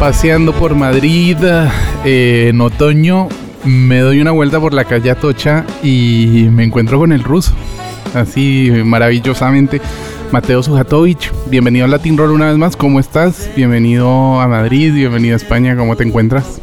Paseando 0.00 0.54
por 0.54 0.74
Madrid 0.74 1.36
eh, 2.06 2.46
en 2.48 2.60
otoño, 2.62 3.28
me 3.66 3.98
doy 3.98 4.22
una 4.22 4.30
vuelta 4.30 4.58
por 4.58 4.72
la 4.72 4.86
calle 4.86 5.10
Atocha 5.10 5.66
y 5.82 6.48
me 6.50 6.64
encuentro 6.64 6.98
con 6.98 7.12
el 7.12 7.22
ruso. 7.22 7.52
Así 8.14 8.70
maravillosamente. 8.82 9.78
Mateo 10.32 10.62
Sujatovich, 10.62 11.30
bienvenido 11.50 11.84
a 11.84 11.88
Latin 11.88 12.16
Roll 12.16 12.30
una 12.30 12.46
vez 12.46 12.56
más. 12.56 12.76
¿Cómo 12.76 12.98
estás? 12.98 13.50
Bienvenido 13.54 14.40
a 14.40 14.48
Madrid, 14.48 14.94
bienvenido 14.94 15.34
a 15.34 15.36
España. 15.36 15.76
¿Cómo 15.76 15.94
te 15.96 16.04
encuentras? 16.04 16.62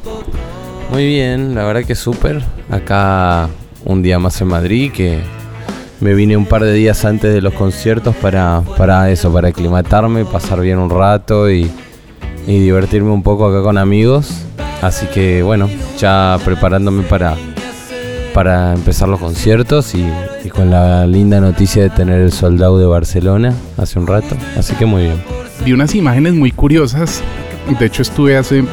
Muy 0.89 1.05
bien, 1.05 1.53
la 1.53 1.63
verdad 1.63 1.83
que 1.83 1.93
súper. 1.93 2.41
Acá 2.71 3.49
un 3.85 4.01
día 4.01 4.17
más 4.17 4.41
en 4.41 4.47
Madrid, 4.47 4.91
que 4.91 5.19
me 5.99 6.15
vine 6.15 6.35
un 6.35 6.47
par 6.47 6.63
de 6.63 6.73
días 6.73 7.05
antes 7.05 7.31
de 7.31 7.41
los 7.41 7.53
conciertos 7.53 8.15
para, 8.15 8.63
para 8.79 9.11
eso, 9.11 9.31
para 9.31 9.49
aclimatarme, 9.49 10.25
pasar 10.25 10.59
bien 10.59 10.79
un 10.79 10.89
rato 10.89 11.51
y, 11.51 11.69
y 12.47 12.59
divertirme 12.59 13.11
un 13.11 13.21
poco 13.21 13.45
acá 13.45 13.61
con 13.61 13.77
amigos. 13.77 14.43
Así 14.81 15.05
que 15.07 15.43
bueno, 15.43 15.69
ya 15.99 16.39
preparándome 16.43 17.03
para, 17.03 17.35
para 18.33 18.73
empezar 18.73 19.09
los 19.09 19.19
conciertos 19.19 19.93
y, 19.93 20.03
y 20.43 20.49
con 20.49 20.71
la 20.71 21.05
linda 21.05 21.39
noticia 21.39 21.83
de 21.83 21.89
tener 21.89 22.21
el 22.21 22.31
soldado 22.31 22.79
de 22.79 22.85
Barcelona 22.87 23.53
hace 23.77 23.99
un 23.99 24.07
rato. 24.07 24.35
Así 24.57 24.73
que 24.75 24.85
muy 24.85 25.03
bien. 25.03 25.21
Vi 25.65 25.73
unas 25.73 25.93
imágenes 25.93 26.33
muy 26.33 26.51
curiosas. 26.51 27.21
De 27.79 27.85
hecho, 27.85 28.01
estuve 28.01 28.37
hace 28.37 28.63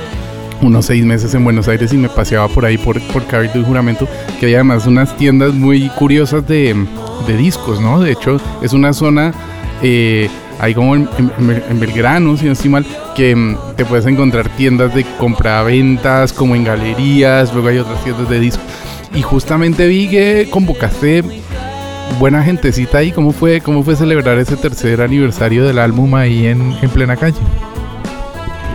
unos 0.62 0.86
seis 0.86 1.04
meses 1.04 1.34
en 1.34 1.44
Buenos 1.44 1.68
Aires 1.68 1.92
y 1.92 1.96
me 1.96 2.08
paseaba 2.08 2.48
por 2.48 2.64
ahí 2.64 2.78
por, 2.78 3.00
por 3.08 3.24
Cabildo 3.26 3.58
y 3.58 3.64
Juramento, 3.64 4.06
que 4.38 4.46
hay 4.46 4.54
además 4.54 4.86
unas 4.86 5.16
tiendas 5.16 5.52
muy 5.52 5.88
curiosas 5.90 6.46
de, 6.46 6.76
de 7.26 7.36
discos, 7.36 7.80
¿no? 7.80 8.00
De 8.00 8.12
hecho, 8.12 8.40
es 8.62 8.72
una 8.72 8.92
zona, 8.92 9.34
eh, 9.82 10.28
ahí 10.60 10.74
como 10.74 10.94
en, 10.94 11.08
Belgrano, 11.80 12.36
si 12.36 12.46
no 12.46 12.52
estoy 12.52 12.70
mal, 12.70 12.86
que 13.14 13.34
mm, 13.34 13.56
te 13.76 13.84
puedes 13.84 14.06
encontrar 14.06 14.48
tiendas 14.50 14.94
de 14.94 15.04
compraventas, 15.18 16.32
como 16.32 16.54
en 16.54 16.64
galerías, 16.64 17.52
luego 17.52 17.68
hay 17.68 17.78
otras 17.78 18.02
tiendas 18.04 18.28
de 18.28 18.40
discos. 18.40 18.64
Y 19.14 19.22
justamente 19.22 19.86
vi 19.86 20.08
que 20.08 20.48
convocaste 20.50 21.22
buena 22.18 22.42
gentecita 22.42 22.98
ahí, 22.98 23.12
¿cómo 23.12 23.32
fue, 23.32 23.60
cómo 23.60 23.82
fue 23.82 23.96
celebrar 23.96 24.38
ese 24.38 24.56
tercer 24.56 25.00
aniversario 25.00 25.64
del 25.64 25.78
álbum 25.78 26.14
ahí 26.14 26.46
en, 26.46 26.76
en 26.82 26.90
plena 26.90 27.16
calle? 27.16 27.38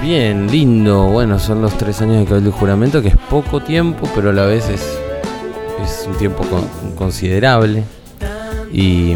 Bien, 0.01 0.47
lindo. 0.49 1.07
Bueno, 1.07 1.39
son 1.39 1.61
los 1.61 1.77
tres 1.77 2.01
años 2.01 2.19
de 2.19 2.25
Cabildo 2.25 2.49
y 2.49 2.53
Juramento, 2.53 3.01
que 3.01 3.09
es 3.09 3.17
poco 3.29 3.59
tiempo, 3.61 4.09
pero 4.15 4.29
a 4.29 4.33
la 4.33 4.45
vez 4.45 4.69
es, 4.69 4.97
es 5.83 6.07
un 6.07 6.17
tiempo 6.17 6.43
con- 6.45 6.95
considerable. 6.95 7.83
Y, 8.71 9.13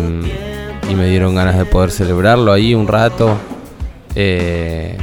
y 0.94 0.95
me 0.95 1.08
dieron 1.08 1.33
ganas 1.33 1.58
de 1.58 1.66
poder 1.66 1.89
celebrarlo 1.89 2.52
ahí 2.52 2.75
un 2.75 2.88
rato. 2.88 3.36
Eh, 4.16 4.95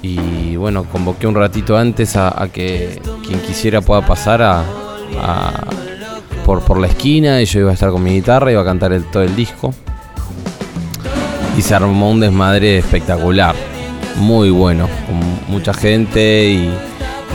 y 0.00 0.56
bueno, 0.56 0.84
convoqué 0.84 1.26
un 1.26 1.34
ratito 1.34 1.76
antes 1.76 2.16
a, 2.16 2.48
que 2.52 3.00
quien 3.24 3.40
quisiera 3.40 3.82
pueda 3.82 4.04
pasar 4.04 4.42
a, 4.42 4.64
por, 6.44 6.62
por 6.62 6.80
la 6.80 6.86
esquina 6.86 7.42
y 7.42 7.44
yo 7.44 7.60
iba 7.60 7.70
a 7.70 7.74
estar 7.74 7.90
con 7.90 8.02
mi 8.02 8.14
guitarra, 8.14 8.50
iba 8.50 8.62
a 8.62 8.64
cantar 8.64 8.98
todo 9.12 9.22
el 9.22 9.36
disco. 9.36 9.74
Y 11.56 11.62
se 11.62 11.74
armó 11.74 12.10
un 12.10 12.20
desmadre 12.20 12.78
espectacular 12.78 13.54
muy 14.16 14.50
bueno, 14.50 14.88
con 15.06 15.52
mucha 15.52 15.74
gente 15.74 16.46
y, 16.48 16.70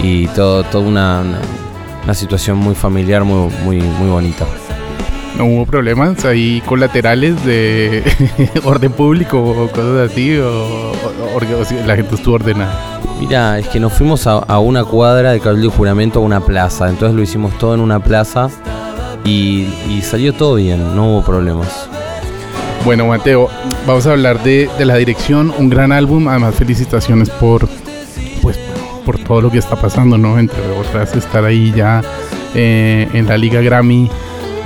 y 0.02 0.28
todo, 0.28 0.64
toda 0.64 0.88
una, 0.88 1.22
una, 1.22 1.40
una 2.04 2.14
situación 2.16 2.58
muy 2.58 2.74
familiar, 2.74 3.24
muy, 3.24 3.52
muy, 3.64 3.78
muy 3.78 4.10
bonita. 4.10 4.46
No 5.38 5.46
hubo 5.46 5.66
problemas 5.68 6.26
ahí 6.26 6.62
colaterales 6.66 7.44
de 7.46 8.04
orden 8.64 8.92
público 8.92 9.40
o 9.40 9.68
cosas 9.70 10.10
así, 10.12 10.36
o, 10.38 10.50
o- 10.50 10.92
o- 11.36 11.62
o 11.62 11.66
si 11.66 11.76
la 11.86 11.96
gente 11.96 12.16
estuvo 12.16 12.36
ordenada. 12.36 13.00
Mira, 13.20 13.60
es 13.60 13.68
que 13.68 13.80
nos 13.80 13.94
fuimos 13.94 14.26
a, 14.28 14.34
a 14.40 14.60
una 14.60 14.84
cuadra 14.84 15.32
de 15.32 15.40
Cabildo 15.40 15.68
y 15.68 15.72
Juramento 15.72 16.20
a 16.20 16.22
una 16.24 16.40
plaza, 16.40 16.90
entonces 16.90 17.16
lo 17.16 17.22
hicimos 17.22 17.56
todo 17.60 17.76
en 17.76 17.82
una 17.82 18.00
plaza 18.00 18.50
y, 19.26 19.68
y 19.90 20.02
salió 20.02 20.34
todo 20.34 20.56
bien, 20.56 20.96
no 20.96 21.08
hubo 21.14 21.24
problemas. 21.26 21.88
Bueno, 22.84 23.06
Mateo, 23.08 23.50
vamos 23.86 24.08
a 24.08 24.12
hablar 24.14 24.42
de, 24.44 24.70
de 24.78 24.86
la 24.86 24.96
dirección, 24.96 25.54
un 25.58 25.70
gran 25.70 25.92
álbum, 25.92 26.28
además 26.28 26.56
felicitaciones 26.56 27.30
por, 27.30 27.68
pues, 28.42 28.58
por 29.06 29.20
todo 29.20 29.42
lo 29.42 29.52
que 29.52 29.58
está 29.60 29.76
pasando, 29.76 30.18
¿no? 30.18 30.40
Entre 30.40 30.62
otras, 30.80 31.16
estar 31.16 31.44
ahí 31.44 31.74
ya 31.76 32.02
eh, 32.56 33.08
en 33.14 33.28
la 33.28 33.38
Liga 33.38 33.62
Grammy. 33.62 34.10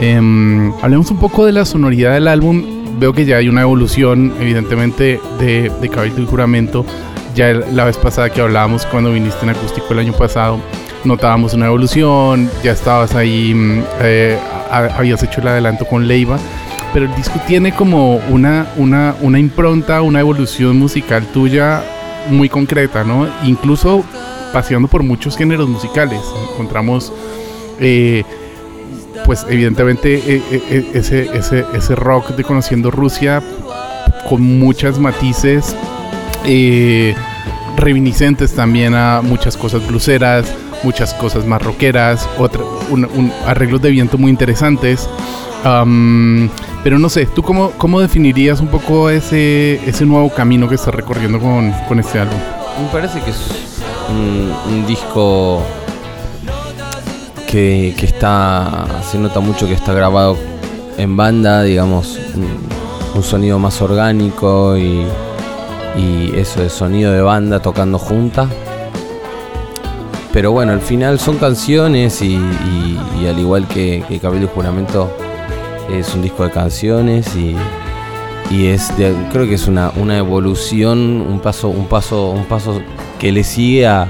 Em, 0.01 0.73
hablemos 0.81 1.12
un 1.12 1.17
poco 1.17 1.45
de 1.45 1.51
la 1.51 1.63
sonoridad 1.63 2.13
del 2.13 2.28
álbum. 2.28 2.63
Veo 3.00 3.13
que 3.13 3.25
ya 3.25 3.38
hay 3.38 3.47
una 3.50 3.62
evolución, 3.62 4.34
evidentemente, 4.39 5.19
de, 5.39 5.72
de 5.81 5.89
Cabildo 5.89 6.22
y 6.22 6.25
Juramento. 6.25 6.85
Ya 7.35 7.53
la 7.53 7.85
vez 7.85 7.97
pasada 7.97 8.29
que 8.29 8.41
hablábamos, 8.41 8.85
cuando 8.88 9.11
viniste 9.13 9.44
en 9.44 9.51
acústico 9.51 9.88
el 9.91 10.00
año 10.00 10.13
pasado, 10.13 10.59
notábamos 11.06 11.53
una 11.53 11.67
evolución. 11.67 12.50
Ya 12.63 12.72
estabas 12.73 13.16
ahí, 13.16 13.53
mm, 13.53 13.84
eh, 14.01 14.38
ha- 14.69 14.97
habías 14.97 15.23
hecho 15.23 15.40
el 15.41 15.47
adelanto 15.47 15.85
con 15.85 16.07
Leiva. 16.07 16.38
Pero 16.94 17.06
el 17.06 17.16
disco 17.16 17.40
tiene 17.47 17.72
como 17.73 18.16
una, 18.29 18.67
una, 18.75 19.16
una 19.22 19.40
impronta, 19.40 20.01
una 20.01 20.19
evolución 20.19 20.78
musical 20.78 21.25
tuya 21.31 21.84
muy 22.29 22.50
concreta, 22.50 23.03
¿no? 23.06 23.28
Incluso 23.45 24.03
paseando 24.51 24.90
por 24.90 25.01
muchos 25.03 25.38
géneros 25.38 25.69
musicales. 25.69 26.19
Encontramos, 26.51 27.13
eh, 27.79 28.23
pues 29.26 29.46
evidentemente, 29.50 30.16
eh, 30.16 30.42
eh, 30.52 30.62
eh, 30.70 30.92
ese, 30.94 31.30
ese, 31.38 31.66
ese 31.74 31.96
rock 31.96 32.30
de 32.32 32.44
Conociendo 32.44 32.92
Rusia 32.92 33.42
con 34.30 34.42
muchas 34.59 35.00
matices 35.00 35.76
eh, 36.46 37.16
reminiscentes 37.78 38.54
también 38.54 38.94
a 38.96 39.22
muchas 39.22 39.58
cosas 39.58 39.86
bluseras, 39.88 40.54
muchas 40.84 41.14
cosas 41.16 41.46
más 41.46 41.62
rockeras, 41.62 42.28
otra- 42.38 42.64
arreglos 43.46 43.82
de 43.82 43.90
viento 43.92 44.18
muy 44.18 44.30
interesantes. 44.32 45.08
Pero 46.84 46.98
no 46.98 47.09
sé, 47.09 47.28
¿tú 47.28 47.44
cómo, 47.44 47.72
cómo 47.78 48.02
definirías 48.02 48.59
un 48.59 48.68
poco 48.68 49.09
ese, 49.12 49.80
ese 49.88 50.06
nuevo 50.06 50.30
camino 50.34 50.68
que 50.68 50.76
estás 50.76 50.94
recorriendo 50.96 51.40
con, 51.40 51.72
con 51.88 52.00
este 52.00 52.20
álbum? 52.20 52.38
Me 52.82 52.88
parece 52.92 53.20
que 53.22 53.30
es 53.30 53.38
un 54.09 54.86
disco 54.88 55.62
que, 57.51 58.06
está. 58.06 58.85
Se 59.09 59.17
nota 59.17 59.39
mucho 59.39 59.67
que 59.67 59.73
está 59.73 59.94
grabado 59.94 60.38
en 60.97 61.17
banda, 61.17 61.63
digamos, 61.63 62.17
un, 63.16 63.23
sonido 63.23 63.59
más 63.59 63.81
orgánico 63.81 64.78
y, 64.78 65.06
eso 66.35 66.61
de 66.61 66.69
sonido 66.69 67.11
de 67.11 67.22
banda 67.22 67.59
tocando 67.59 68.00
junta. 68.00 68.47
Pero 70.31 70.53
bueno, 70.53 70.72
al 70.72 70.79
final 70.79 71.19
son 71.19 71.38
canciones 71.38 72.22
y, 72.22 72.38
al 73.28 73.38
igual 73.38 73.67
que, 73.67 74.03
que 74.07 74.19
Cabildo 74.19 74.45
y 74.45 74.50
Juramento 74.56 75.11
es 75.91 76.16
un 76.16 76.22
disco 76.22 76.44
de 76.45 76.51
canciones 76.51 77.35
y, 77.35 77.56
y 78.50 78.67
es 78.67 78.95
de- 78.97 79.13
creo 79.31 79.45
que 79.45 79.56
es 79.56 79.67
una, 79.67 79.91
una 79.97 80.17
evolución, 80.17 81.22
un 81.22 81.40
paso, 81.41 81.67
un 81.67 81.88
paso, 81.88 82.29
un 82.29 82.45
paso 82.45 82.81
que 83.19 83.34
le 83.34 83.44
sigue 83.44 83.85
a, 83.85 84.07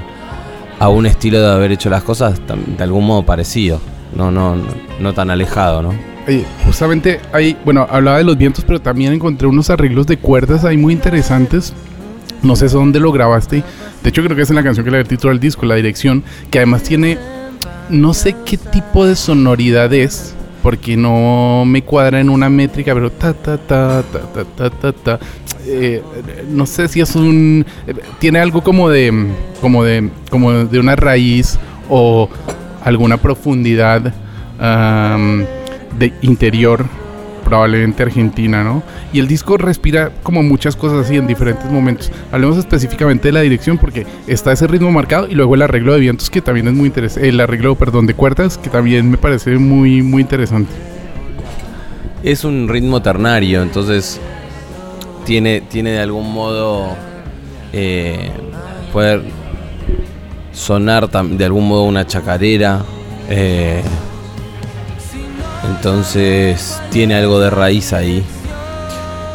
a 0.82 0.88
un 0.88 1.06
estilo 1.06 1.40
de 1.40 1.46
haber 1.46 1.70
hecho 1.70 1.88
las 1.88 2.02
cosas 2.02 2.40
de 2.44 2.82
algún 2.82 3.06
modo 3.06 3.24
parecido, 3.24 3.80
no, 4.16 4.32
no, 4.32 4.56
no, 4.56 4.64
no 4.98 5.14
tan 5.14 5.30
alejado, 5.30 5.80
¿no? 5.80 5.94
Justamente 6.66 7.20
ahí, 7.32 7.56
bueno, 7.64 7.86
hablaba 7.88 8.18
de 8.18 8.24
los 8.24 8.36
vientos, 8.36 8.64
pero 8.64 8.80
también 8.80 9.12
encontré 9.12 9.46
unos 9.46 9.70
arreglos 9.70 10.08
de 10.08 10.16
cuerdas 10.16 10.64
ahí 10.64 10.76
muy 10.76 10.92
interesantes. 10.92 11.72
No 12.42 12.56
sé 12.56 12.66
dónde 12.66 12.98
lo 12.98 13.12
grabaste. 13.12 13.62
De 14.02 14.08
hecho, 14.08 14.24
creo 14.24 14.34
que 14.34 14.42
es 14.42 14.50
en 14.50 14.56
la 14.56 14.64
canción 14.64 14.84
que 14.84 14.90
le 14.90 15.04
título 15.04 15.30
al 15.30 15.38
disco, 15.38 15.66
la 15.66 15.76
dirección, 15.76 16.24
que 16.50 16.58
además 16.58 16.82
tiene, 16.82 17.16
no 17.88 18.12
sé 18.12 18.34
qué 18.44 18.56
tipo 18.56 19.06
de 19.06 19.14
sonoridad 19.14 19.92
es, 19.92 20.34
porque 20.62 20.96
no 20.96 21.64
me 21.66 21.82
cuadra 21.82 22.20
en 22.20 22.30
una 22.30 22.48
métrica, 22.48 22.94
pero 22.94 23.10
ta 23.10 23.32
ta 23.34 23.58
ta 23.58 24.02
ta 24.02 24.20
ta 24.32 24.44
ta 24.44 24.70
ta. 24.70 24.92
ta. 24.92 25.18
Eh, 25.66 26.02
no 26.48 26.66
sé 26.66 26.88
si 26.88 27.00
es 27.00 27.14
un 27.14 27.64
tiene 28.18 28.40
algo 28.40 28.62
como 28.62 28.88
de 28.88 29.28
como 29.60 29.84
de 29.84 30.10
como 30.28 30.52
de 30.64 30.80
una 30.80 30.96
raíz 30.96 31.58
o 31.88 32.28
alguna 32.84 33.16
profundidad 33.16 34.12
de 35.98 36.12
interior 36.22 36.86
probablemente 37.52 38.02
Argentina, 38.02 38.64
¿no? 38.64 38.82
Y 39.12 39.18
el 39.18 39.28
disco 39.28 39.58
respira 39.58 40.10
como 40.22 40.42
muchas 40.42 40.74
cosas 40.74 41.04
así 41.04 41.18
en 41.18 41.26
diferentes 41.26 41.70
momentos. 41.70 42.10
Hablemos 42.32 42.56
específicamente 42.56 43.28
de 43.28 43.32
la 43.32 43.42
dirección 43.42 43.76
porque 43.76 44.06
está 44.26 44.52
ese 44.52 44.66
ritmo 44.66 44.90
marcado 44.90 45.28
y 45.28 45.34
luego 45.34 45.54
el 45.54 45.60
arreglo 45.60 45.92
de 45.92 46.00
vientos 46.00 46.30
que 46.30 46.40
también 46.40 46.68
es 46.68 46.72
muy 46.72 46.86
interesante, 46.86 47.28
el 47.28 47.38
arreglo, 47.38 47.74
perdón, 47.74 48.06
de 48.06 48.14
cuerdas 48.14 48.56
que 48.56 48.70
también 48.70 49.10
me 49.10 49.18
parece 49.18 49.58
muy, 49.58 50.00
muy 50.00 50.22
interesante. 50.22 50.72
Es 52.22 52.42
un 52.42 52.70
ritmo 52.70 53.02
ternario, 53.02 53.60
entonces 53.60 54.18
tiene, 55.26 55.60
tiene 55.60 55.90
de 55.90 56.00
algún 56.00 56.32
modo 56.32 56.96
eh, 57.74 58.30
poder 58.94 59.24
sonar 60.54 61.10
de 61.10 61.44
algún 61.44 61.68
modo 61.68 61.82
una 61.82 62.06
chacarera. 62.06 62.82
Eh, 63.28 63.82
entonces 65.68 66.80
tiene 66.90 67.14
algo 67.14 67.40
de 67.40 67.50
raíz 67.50 67.92
ahí. 67.92 68.24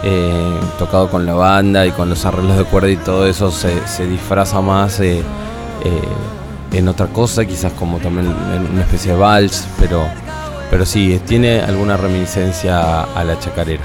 Eh, 0.04 0.60
tocado 0.78 1.10
con 1.10 1.26
la 1.26 1.34
banda 1.34 1.86
y 1.86 1.92
con 1.92 2.08
los 2.10 2.24
arreglos 2.26 2.58
de 2.58 2.64
cuerda 2.66 2.90
y 2.90 2.98
todo 2.98 3.28
eso 3.28 3.52
se, 3.52 3.72
disfraza 4.08 4.62
más 4.62 5.02
en 5.02 6.88
otra 6.88 7.08
cosa, 7.08 7.46
quizás 7.46 7.74
como 7.74 7.98
también 7.98 8.28
en 8.28 8.72
una 8.72 8.82
especie 8.82 9.14
de 9.14 9.18
vals, 9.18 9.68
pero, 9.80 10.04
pero 10.70 10.86
sí, 10.86 11.20
tiene 11.26 11.62
alguna 11.62 11.98
reminiscencia 11.98 13.04
a 13.04 13.24
la 13.24 13.40
chacarera. 13.40 13.84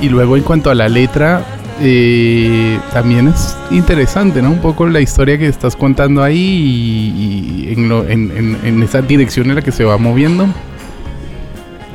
Y 0.00 0.08
luego 0.08 0.36
en 0.36 0.42
cuanto 0.42 0.70
a 0.70 0.74
la 0.74 0.88
letra, 0.88 1.44
eh, 1.80 2.78
también 2.92 3.28
es 3.28 3.56
interesante, 3.70 4.42
¿no? 4.42 4.50
Un 4.50 4.58
poco 4.58 4.86
la 4.86 5.00
historia 5.00 5.38
que 5.38 5.46
estás 5.46 5.76
contando 5.76 6.22
ahí 6.22 6.36
y, 6.36 7.72
en, 7.72 8.82
esa 8.82 9.02
dirección 9.02 9.48
en 9.50 9.56
la 9.56 9.62
que 9.62 9.72
se 9.72 9.84
va 9.84 9.98
moviendo. 9.98 10.46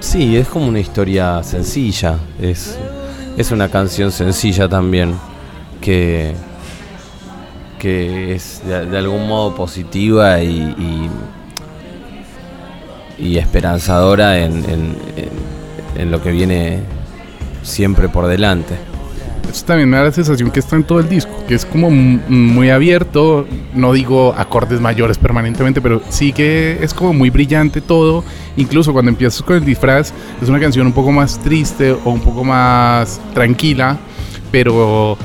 Sí, 0.03 0.35
es 0.35 0.49
como 0.49 0.67
una 0.67 0.81
historia 0.81 1.41
sencilla, 1.43 2.19
es, 2.39 2.77
es 3.37 3.51
una 3.51 3.69
canción 3.69 4.11
sencilla 4.11 4.67
también, 4.67 5.15
que, 5.79 6.33
que 7.79 8.35
es 8.35 8.61
de, 8.67 8.97
algún 8.97 9.25
modo 9.27 9.55
positiva 9.55 10.43
y, 10.43 11.09
y, 13.17 13.37
esperanzadora 13.37 14.39
en, 14.39 14.63
en 15.95 16.11
lo 16.11 16.21
que 16.21 16.31
viene 16.31 16.81
siempre 17.63 18.09
por 18.09 18.27
delante. 18.27 18.75
También 19.61 19.87
me 19.87 19.97
da 19.97 20.03
la 20.03 20.11
sensación 20.11 20.49
que 20.49 20.59
está 20.59 20.75
en 20.75 20.83
todo 20.83 20.99
el 20.99 21.07
disco, 21.07 21.31
que 21.47 21.53
es 21.53 21.63
como 21.63 21.91
muy 21.91 22.71
abierto, 22.71 23.45
no 23.75 23.93
digo 23.93 24.33
acordes 24.35 24.81
mayores 24.81 25.17
permanentemente, 25.17 25.79
pero 25.79 26.01
sí 26.09 26.33
que 26.33 26.79
es 26.81 26.93
como 26.93 27.13
muy 27.13 27.29
brillante 27.29 27.79
todo. 27.79 28.23
Incluso 28.57 28.91
cuando 28.91 29.09
empiezas 29.09 29.41
con 29.43 29.57
el 29.57 29.63
disfraz, 29.63 30.11
es 30.41 30.49
una 30.49 30.59
canción 30.59 30.87
un 30.87 30.93
poco 30.93 31.11
más 31.11 31.39
triste 31.39 31.91
o 31.91 32.09
un 32.09 32.19
poco 32.19 32.43
más 32.43 33.21
tranquila, 33.33 33.97
pero, 34.51 35.17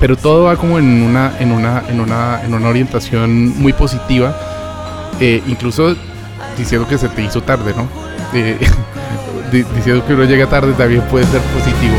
pero 0.00 0.16
todo 0.16 0.44
va 0.44 0.56
como 0.56 0.78
en 0.78 1.02
una, 1.02 1.32
en 1.38 1.52
una, 1.52 1.84
en 1.88 2.00
una, 2.00 2.42
en 2.44 2.54
una 2.54 2.68
orientación 2.68 3.58
muy 3.58 3.72
positiva, 3.72 4.36
eh, 5.20 5.42
incluso 5.46 5.94
diciendo 6.58 6.88
que 6.88 6.98
se 6.98 7.08
te 7.08 7.22
hizo 7.22 7.42
tarde, 7.42 7.72
¿no? 7.74 7.88
Eh, 8.34 8.58
diciendo 9.74 10.04
que 10.06 10.12
uno 10.12 10.24
llega 10.24 10.46
tarde 10.48 10.72
también 10.72 11.02
puede 11.02 11.24
ser 11.26 11.40
positivo. 11.40 11.94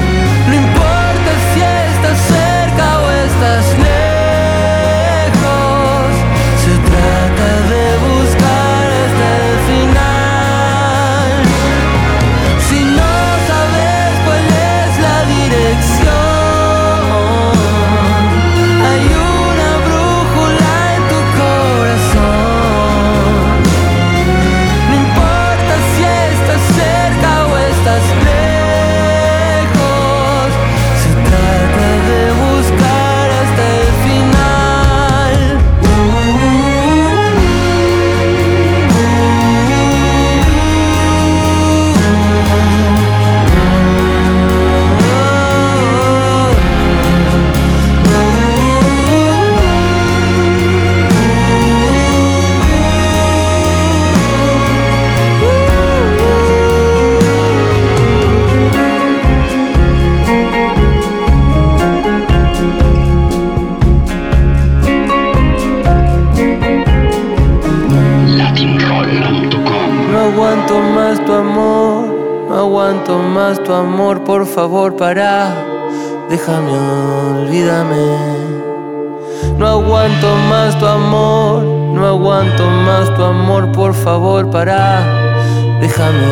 Aguanto 82.38 82.70
más 82.70 83.16
tu 83.16 83.24
amor, 83.24 83.72
por 83.72 83.94
favor, 83.96 84.50
para. 84.52 85.80
Déjame, 85.82 86.24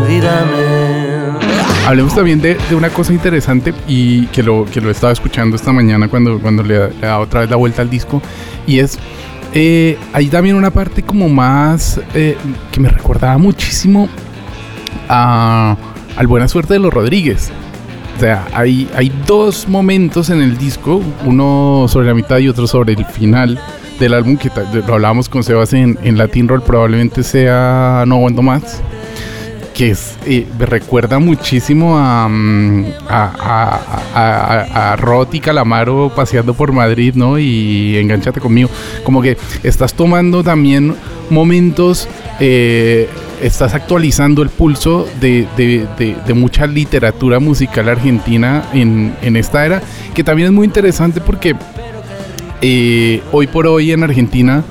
olvídame. 0.00 1.38
Hablemos 1.86 2.14
también 2.14 2.40
de, 2.40 2.56
una 2.74 2.88
cosa 2.88 3.12
interesante 3.12 3.74
y 3.86 4.26
que 4.28 4.42
lo, 4.42 4.64
que 4.64 4.80
lo 4.80 4.90
estaba 4.90 5.12
escuchando 5.12 5.56
esta 5.56 5.70
mañana 5.70 6.08
cuando, 6.08 6.38
cuando 6.40 6.62
le, 6.62 6.88
da 7.00 7.18
otra 7.18 7.40
vez 7.40 7.50
la 7.50 7.56
vuelta 7.56 7.82
al 7.82 7.90
disco 7.90 8.22
y 8.66 8.78
es 8.78 8.98
eh, 9.52 9.98
hay 10.14 10.28
también 10.28 10.56
una 10.56 10.70
parte 10.70 11.02
como 11.02 11.28
más 11.28 12.00
eh, 12.14 12.38
que 12.72 12.80
me 12.80 12.88
recordaba 12.88 13.36
muchísimo 13.36 14.08
a 15.10 15.76
al 16.16 16.26
Buena 16.26 16.48
Suerte 16.48 16.74
de 16.74 16.80
los 16.80 16.94
Rodríguez. 16.94 17.50
O 18.16 18.20
sea, 18.20 18.46
hay, 18.54 18.88
hay 18.96 19.12
dos 19.26 19.68
momentos 19.68 20.30
en 20.30 20.40
el 20.40 20.56
disco, 20.56 21.02
uno 21.26 21.86
sobre 21.88 22.06
la 22.06 22.14
mitad 22.14 22.38
y 22.38 22.48
otro 22.48 22.66
sobre 22.66 22.94
el 22.94 23.04
final 23.04 23.60
del 23.98 24.14
álbum, 24.14 24.36
que 24.36 24.50
lo 24.86 24.94
hablábamos 24.94 25.28
con 25.28 25.42
Sebas 25.42 25.72
en, 25.72 25.98
en 26.02 26.18
Latin 26.18 26.48
Roll, 26.48 26.62
probablemente 26.62 27.22
sea 27.22 28.04
No 28.06 28.16
Aguanto 28.16 28.42
Más, 28.42 28.82
que 29.74 29.90
es, 29.90 30.16
eh, 30.26 30.46
me 30.58 30.66
recuerda 30.66 31.18
muchísimo 31.18 31.96
mm, 31.96 32.84
a, 33.08 33.80
a, 34.14 34.92
a, 34.92 34.96
Rot 34.96 35.34
y 35.34 35.40
Calamaro 35.40 36.12
paseando 36.14 36.54
por 36.54 36.72
Madrid, 36.72 37.14
¿no? 37.14 37.38
Y 37.38 37.96
enganchate 37.96 38.40
conmigo. 38.40 38.70
Como 39.02 39.20
que 39.20 39.36
estás 39.62 39.94
tomando 39.94 40.44
también 40.44 40.94
momentos 41.30 42.08
eh, 42.40 43.08
estás 43.42 43.74
actualizando 43.74 44.42
el 44.42 44.48
pulso 44.48 45.06
de, 45.20 45.46
mucha 46.34 46.66
literatura 46.66 47.40
musical 47.40 47.88
argentina 47.88 48.64
en, 48.72 49.36
esta 49.36 49.66
era, 49.66 49.82
que 50.14 50.24
también 50.24 50.46
es 50.46 50.52
muy 50.52 50.66
interesante 50.66 51.20
porque 51.20 51.54
eh, 52.60 53.22
hoy 53.32 53.46
por 53.46 53.66
hoy 53.66 53.92
en 53.92 54.02
Argentina 54.02 54.64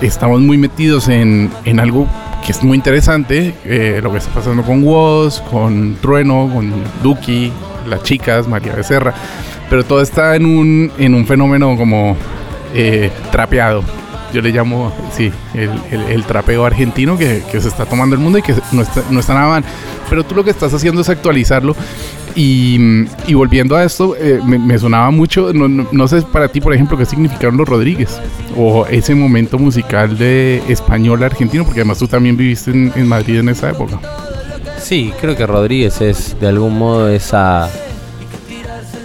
estamos 0.00 0.40
muy 0.40 0.58
metidos 0.58 1.08
en, 1.08 1.50
algo 1.78 2.06
que 2.44 2.52
es 2.52 2.62
muy 2.62 2.76
interesante, 2.76 3.54
eh, 3.64 4.00
lo 4.02 4.12
que 4.12 4.18
está 4.18 4.32
pasando 4.32 4.62
con 4.62 4.82
Woz, 4.82 5.40
con 5.42 5.96
Trueno, 5.96 6.50
con 6.52 6.72
Duki, 7.02 7.52
las 7.86 8.02
chicas, 8.02 8.48
María 8.48 8.74
Becerra, 8.74 9.14
pero 9.68 9.84
todo 9.84 10.00
está 10.00 10.36
en 10.36 10.46
un, 10.46 10.92
en 10.98 11.14
un 11.14 11.26
fenómeno 11.26 11.76
como 11.76 12.16
eh, 12.74 13.10
trapeado 13.30 13.82
yo 14.32 14.40
le 14.40 14.50
llamo, 14.50 14.92
sí, 15.16 15.32
el, 15.54 16.24
trapeo 16.24 16.64
argentino 16.64 17.18
que, 17.18 17.42
se 17.50 17.68
está 17.68 17.84
tomando 17.84 18.14
el 18.14 18.20
mundo 18.20 18.38
y 18.38 18.42
que 18.42 18.54
no 18.72 18.82
está, 18.82 19.02
no 19.10 19.20
está 19.20 19.34
nada 19.34 19.48
mal. 19.48 19.64
Pero 20.08 20.24
tú 20.24 20.34
lo 20.34 20.44
que 20.44 20.50
estás 20.50 20.72
haciendo 20.72 21.00
es 21.00 21.08
actualizarlo. 21.08 21.74
Y, 22.34 23.04
volviendo 23.34 23.76
a 23.76 23.84
esto, 23.84 24.14
eh, 24.16 24.40
me, 24.44 24.78
sonaba 24.78 25.10
mucho, 25.10 25.52
no, 25.52 26.08
sé 26.08 26.22
para 26.22 26.48
ti, 26.48 26.60
por 26.60 26.74
ejemplo, 26.74 26.96
qué 26.96 27.04
significaron 27.04 27.56
los 27.56 27.68
Rodríguez 27.68 28.20
o 28.56 28.86
ese 28.86 29.14
momento 29.14 29.58
musical 29.58 30.16
de 30.16 30.62
español 30.68 31.22
argentino, 31.22 31.64
porque 31.64 31.80
además 31.80 31.98
tú 31.98 32.08
también 32.08 32.36
viviste 32.36 32.70
en, 32.70 33.08
Madrid 33.08 33.38
en 33.38 33.48
esa 33.48 33.70
época. 33.70 34.00
Sí, 34.78 35.12
creo 35.20 35.36
que 35.36 35.46
Rodríguez 35.46 36.00
es 36.00 36.38
de 36.40 36.48
algún 36.48 36.78
modo 36.78 37.08
esa 37.08 37.68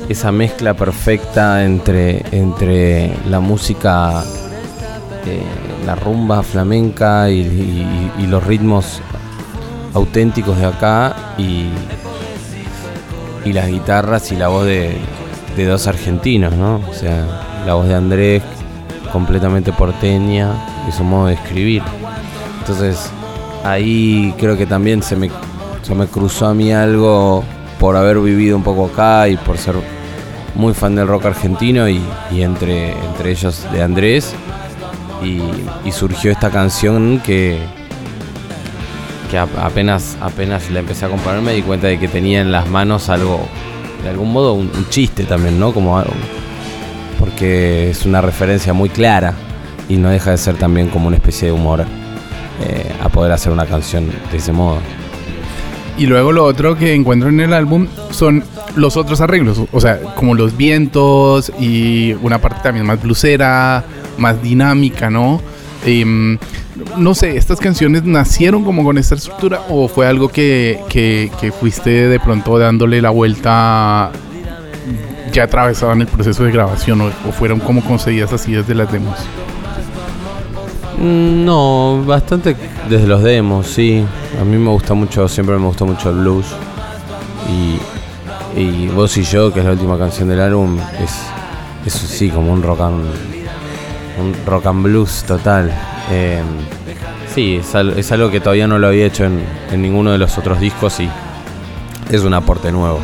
esa 0.08 0.32
mezcla 0.32 0.76
perfecta 0.76 1.66
entre, 1.66 2.24
entre 2.32 3.12
la 3.28 3.40
música 3.40 4.24
la 5.86 5.96
rumba 5.96 6.44
flamenca 6.44 7.30
y, 7.30 7.86
los 8.28 8.44
ritmos 8.44 9.02
auténticos 9.94 10.58
de 10.58 10.66
acá 10.66 11.16
y, 11.38 11.70
y 13.46 13.54
las 13.54 13.68
guitarras 13.68 14.32
y 14.32 14.36
la 14.36 14.50
voz 14.50 14.66
de, 14.66 14.98
de 15.56 15.66
dos 15.66 15.88
argentinos, 15.88 16.54
¿no? 16.54 16.82
O 16.90 16.94
sea, 16.94 17.26
la 17.66 17.76
voz 17.76 17.88
de 17.88 17.96
Andrés 17.96 18.44
completamente 19.14 19.72
porteña 19.72 20.52
y 20.90 20.92
su 20.92 21.04
modo 21.04 21.28
de 21.28 21.36
escribir. 21.36 21.82
Entonces, 22.60 23.10
ahí 23.64 24.34
creo 24.38 24.58
que 24.58 24.66
también 24.66 25.02
se 25.02 25.16
me, 25.16 25.30
se 25.84 25.96
me 25.96 26.08
cruzó 26.08 26.48
a 26.48 26.54
mí 26.54 26.74
algo 26.74 27.44
por 27.80 27.96
haber 27.96 28.20
vivido 28.20 28.58
un 28.58 28.64
poco 28.64 28.88
acá 28.88 29.30
y 29.30 29.38
por 29.38 29.58
ser 29.58 29.76
muy 30.56 30.74
fan 30.74 30.96
del 30.96 31.08
rock 31.08 31.26
argentino 31.26 31.88
y, 31.88 32.02
entre, 32.32 32.92
entre 32.92 33.32
ellos 33.32 33.66
de 33.72 33.84
Andrés. 33.84 34.34
Y 35.24 35.92
surgió 35.92 36.32
esta 36.32 36.52
canción 36.52 37.20
que, 37.24 37.60
apenas, 39.38 40.18
apenas 40.22 40.70
la 40.72 40.80
empecé 40.80 41.06
a 41.06 41.10
componer 41.10 41.42
me 41.42 41.54
di 41.54 41.62
cuenta 41.62 41.88
de 41.88 41.98
que 42.00 42.08
tenía 42.08 42.42
en 42.42 42.52
las 42.52 42.68
manos 42.70 43.10
algo, 43.10 43.40
de 44.04 44.10
algún 44.10 44.32
modo 44.32 44.54
un, 44.54 44.72
un 44.76 44.90
chiste 44.90 45.24
también, 45.24 45.60
¿no? 45.60 45.74
Como 45.74 45.98
algo- 45.98 46.14
porque 47.20 47.90
es 47.90 48.06
una 48.06 48.22
referencia 48.22 48.74
muy 48.74 48.90
clara 48.90 49.34
y 49.88 49.98
no 49.98 50.10
deja 50.10 50.32
de 50.32 50.38
ser 50.38 50.56
también 50.56 50.90
como 50.90 51.08
una 51.08 51.16
especie 51.18 51.48
de 51.48 51.54
humor 51.54 51.86
eh, 52.62 52.92
a 53.04 53.10
poder 53.10 53.32
hacer 53.32 53.52
una 53.52 53.66
canción 53.66 54.10
de 54.32 54.38
ese 54.38 54.52
modo. 54.52 54.80
Y 55.98 56.08
luego 56.08 56.32
lo 56.34 56.44
otro 56.44 56.78
que 56.78 56.94
encuentro 56.94 57.30
en 57.30 57.40
el 57.40 57.54
álbum 57.54 57.88
son 58.12 58.44
los 58.76 58.98
otros 58.98 59.22
arreglos, 59.22 59.62
o 59.72 59.80
sea, 59.80 60.00
como 60.16 60.34
los 60.36 60.58
vientos 60.58 61.52
y 61.58 62.14
una 62.22 62.40
parte 62.40 62.60
también 62.62 62.86
más 62.86 63.02
blusera, 63.02 63.86
más 64.18 64.42
dinámica, 64.42 65.10
¿no? 65.10 65.42
Em, 65.86 66.38
no 66.98 67.14
sé, 67.14 67.38
¿estas 67.38 67.60
canciones 67.60 68.04
nacieron 68.04 68.64
como 68.64 68.84
con 68.84 68.98
esta 68.98 69.16
estructura 69.16 69.62
o 69.70 69.88
fue 69.88 70.08
algo 70.08 70.30
que, 70.30 70.80
que- 70.90 71.30
fuiste 71.60 71.90
de 72.10 72.20
pronto 72.20 72.58
dándole 72.58 73.02
la 73.02 73.12
vuelta 73.12 74.12
ya 75.32 75.44
atravesado 75.44 75.92
en 75.94 76.02
el 76.02 76.08
proceso 76.08 76.44
de 76.44 76.52
grabación 76.52 77.02
o, 77.02 77.12
fueron 77.32 77.60
como 77.60 77.84
concedidas 77.84 78.34
así 78.34 78.54
desde 78.54 78.74
las 78.74 78.92
demos? 78.92 79.16
Mm, 80.98 81.46
No, 81.46 82.04
bastante 82.06 82.56
desde 82.90 83.08
los 83.08 83.22
demos, 83.22 83.68
sí. 83.68 84.04
A 84.42 84.44
mí 84.44 84.58
me 84.58 84.70
gusta 84.70 84.94
mucho, 84.94 85.28
siempre 85.28 85.58
me 85.58 85.66
gustó 85.68 85.86
mucho 85.86 86.10
el 86.10 86.18
blues. 86.18 86.46
Y, 88.58 88.88
Vos 88.88 89.18
y 89.18 89.24
yo, 89.24 89.52
que 89.54 89.60
es 89.60 89.66
la 89.66 89.74
última 89.74 89.98
canción 89.98 90.30
del 90.30 90.40
álbum, 90.40 90.78
es 91.04 91.12
eso 91.86 92.08
sí, 92.08 92.30
como 92.30 92.54
un 92.54 92.64
rock 92.64 92.80
and, 92.82 93.04
un 94.20 94.34
rock 94.46 94.66
and 94.68 94.84
blues 94.84 95.24
total. 95.28 95.72
Eh, 96.12 96.42
sí, 97.34 97.56
es, 97.58 97.76
al- 97.76 97.98
es 97.98 98.12
algo 98.12 98.30
que 98.32 98.40
todavía 98.40 98.68
no 98.68 98.78
lo 98.80 98.88
había 98.88 99.06
hecho 99.06 99.26
en, 99.26 99.42
en 99.72 99.82
ninguno 99.82 100.12
de 100.12 100.18
los 100.18 100.38
otros 100.38 100.60
discos 100.60 101.00
y 101.00 101.10
es 102.12 102.22
un 102.22 102.34
aporte 102.34 102.72
nuevo. 102.72 103.00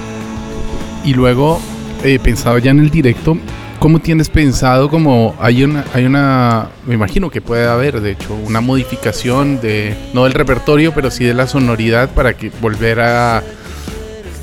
Y 1.04 1.14
luego, 1.14 1.60
eh, 2.04 2.20
pensado 2.22 2.58
ya 2.60 2.72
en 2.72 2.80
el 2.80 2.92
directo, 2.92 3.36
¿cómo 3.80 4.00
tienes 4.00 4.30
pensado 4.30 4.90
como 4.90 5.36
hay 5.40 5.64
una, 5.64 5.84
hay 5.94 6.06
una, 6.06 6.68
me 6.86 6.94
imagino 6.94 7.30
que 7.32 7.42
puede 7.42 7.68
haber, 7.68 8.02
de 8.02 8.12
hecho, 8.12 8.36
una 8.36 8.62
modificación 8.62 9.60
de, 9.60 9.96
no 10.14 10.26
del 10.26 10.34
repertorio, 10.34 10.94
pero 10.94 11.10
sí 11.10 11.24
de 11.26 11.34
la 11.34 11.48
sonoridad 11.48 12.10
para 12.12 12.34
que 12.34 12.52
volver 12.62 13.00
a, 13.02 13.42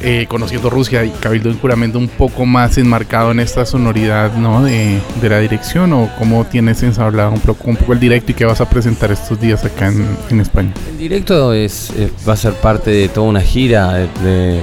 eh, 0.00 0.26
conociendo 0.28 0.70
Rusia 0.70 1.04
y 1.04 1.10
Cabildo 1.10 1.48
en 1.50 1.58
Juramento 1.58 1.98
un 1.98 2.08
poco 2.08 2.46
más 2.46 2.78
enmarcado 2.78 3.32
en 3.32 3.40
esta 3.40 3.66
sonoridad, 3.66 4.32
¿no? 4.34 4.62
De, 4.62 5.00
de 5.20 5.28
la 5.28 5.38
dirección 5.40 5.92
o 5.92 6.08
cómo 6.18 6.44
tienes 6.44 6.82
ensablado 6.82 7.32
un 7.32 7.40
poco, 7.40 7.68
un 7.68 7.76
poco 7.76 7.92
el 7.92 8.00
directo 8.00 8.30
y 8.32 8.34
qué 8.34 8.44
vas 8.44 8.60
a 8.60 8.68
presentar 8.68 9.10
estos 9.10 9.40
días 9.40 9.64
acá 9.64 9.88
en, 9.88 10.06
en 10.30 10.40
España. 10.40 10.72
El 10.90 10.98
directo 10.98 11.52
es, 11.52 11.90
es- 11.90 12.12
va 12.28 12.34
a 12.34 12.36
ser 12.36 12.52
parte 12.54 12.90
de 12.90 13.08
toda 13.08 13.26
una 13.28 13.40
gira, 13.40 13.94
de, 14.22 14.60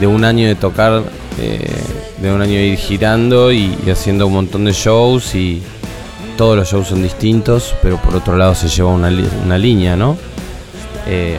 de- 0.00 0.06
un 0.06 0.24
año 0.24 0.46
de 0.46 0.54
tocar, 0.54 1.02
eh, 1.40 1.70
de 2.22 2.32
un 2.32 2.40
año 2.40 2.54
de 2.54 2.66
ir 2.68 2.78
girando 2.78 3.52
y, 3.52 3.76
haciendo 3.90 4.26
un 4.26 4.32
montón 4.32 4.64
de 4.64 4.72
shows 4.72 5.34
y 5.34 5.60
todos 6.36 6.56
los 6.56 6.68
shows 6.70 6.88
son 6.88 7.02
distintos, 7.02 7.74
pero 7.82 7.96
por 7.98 8.14
otro 8.14 8.36
lado 8.36 8.54
se 8.54 8.68
lleva 8.68 8.90
una, 8.90 9.10
una 9.44 9.58
línea, 9.58 9.96
¿no? 9.96 10.16
Eh, 11.06 11.38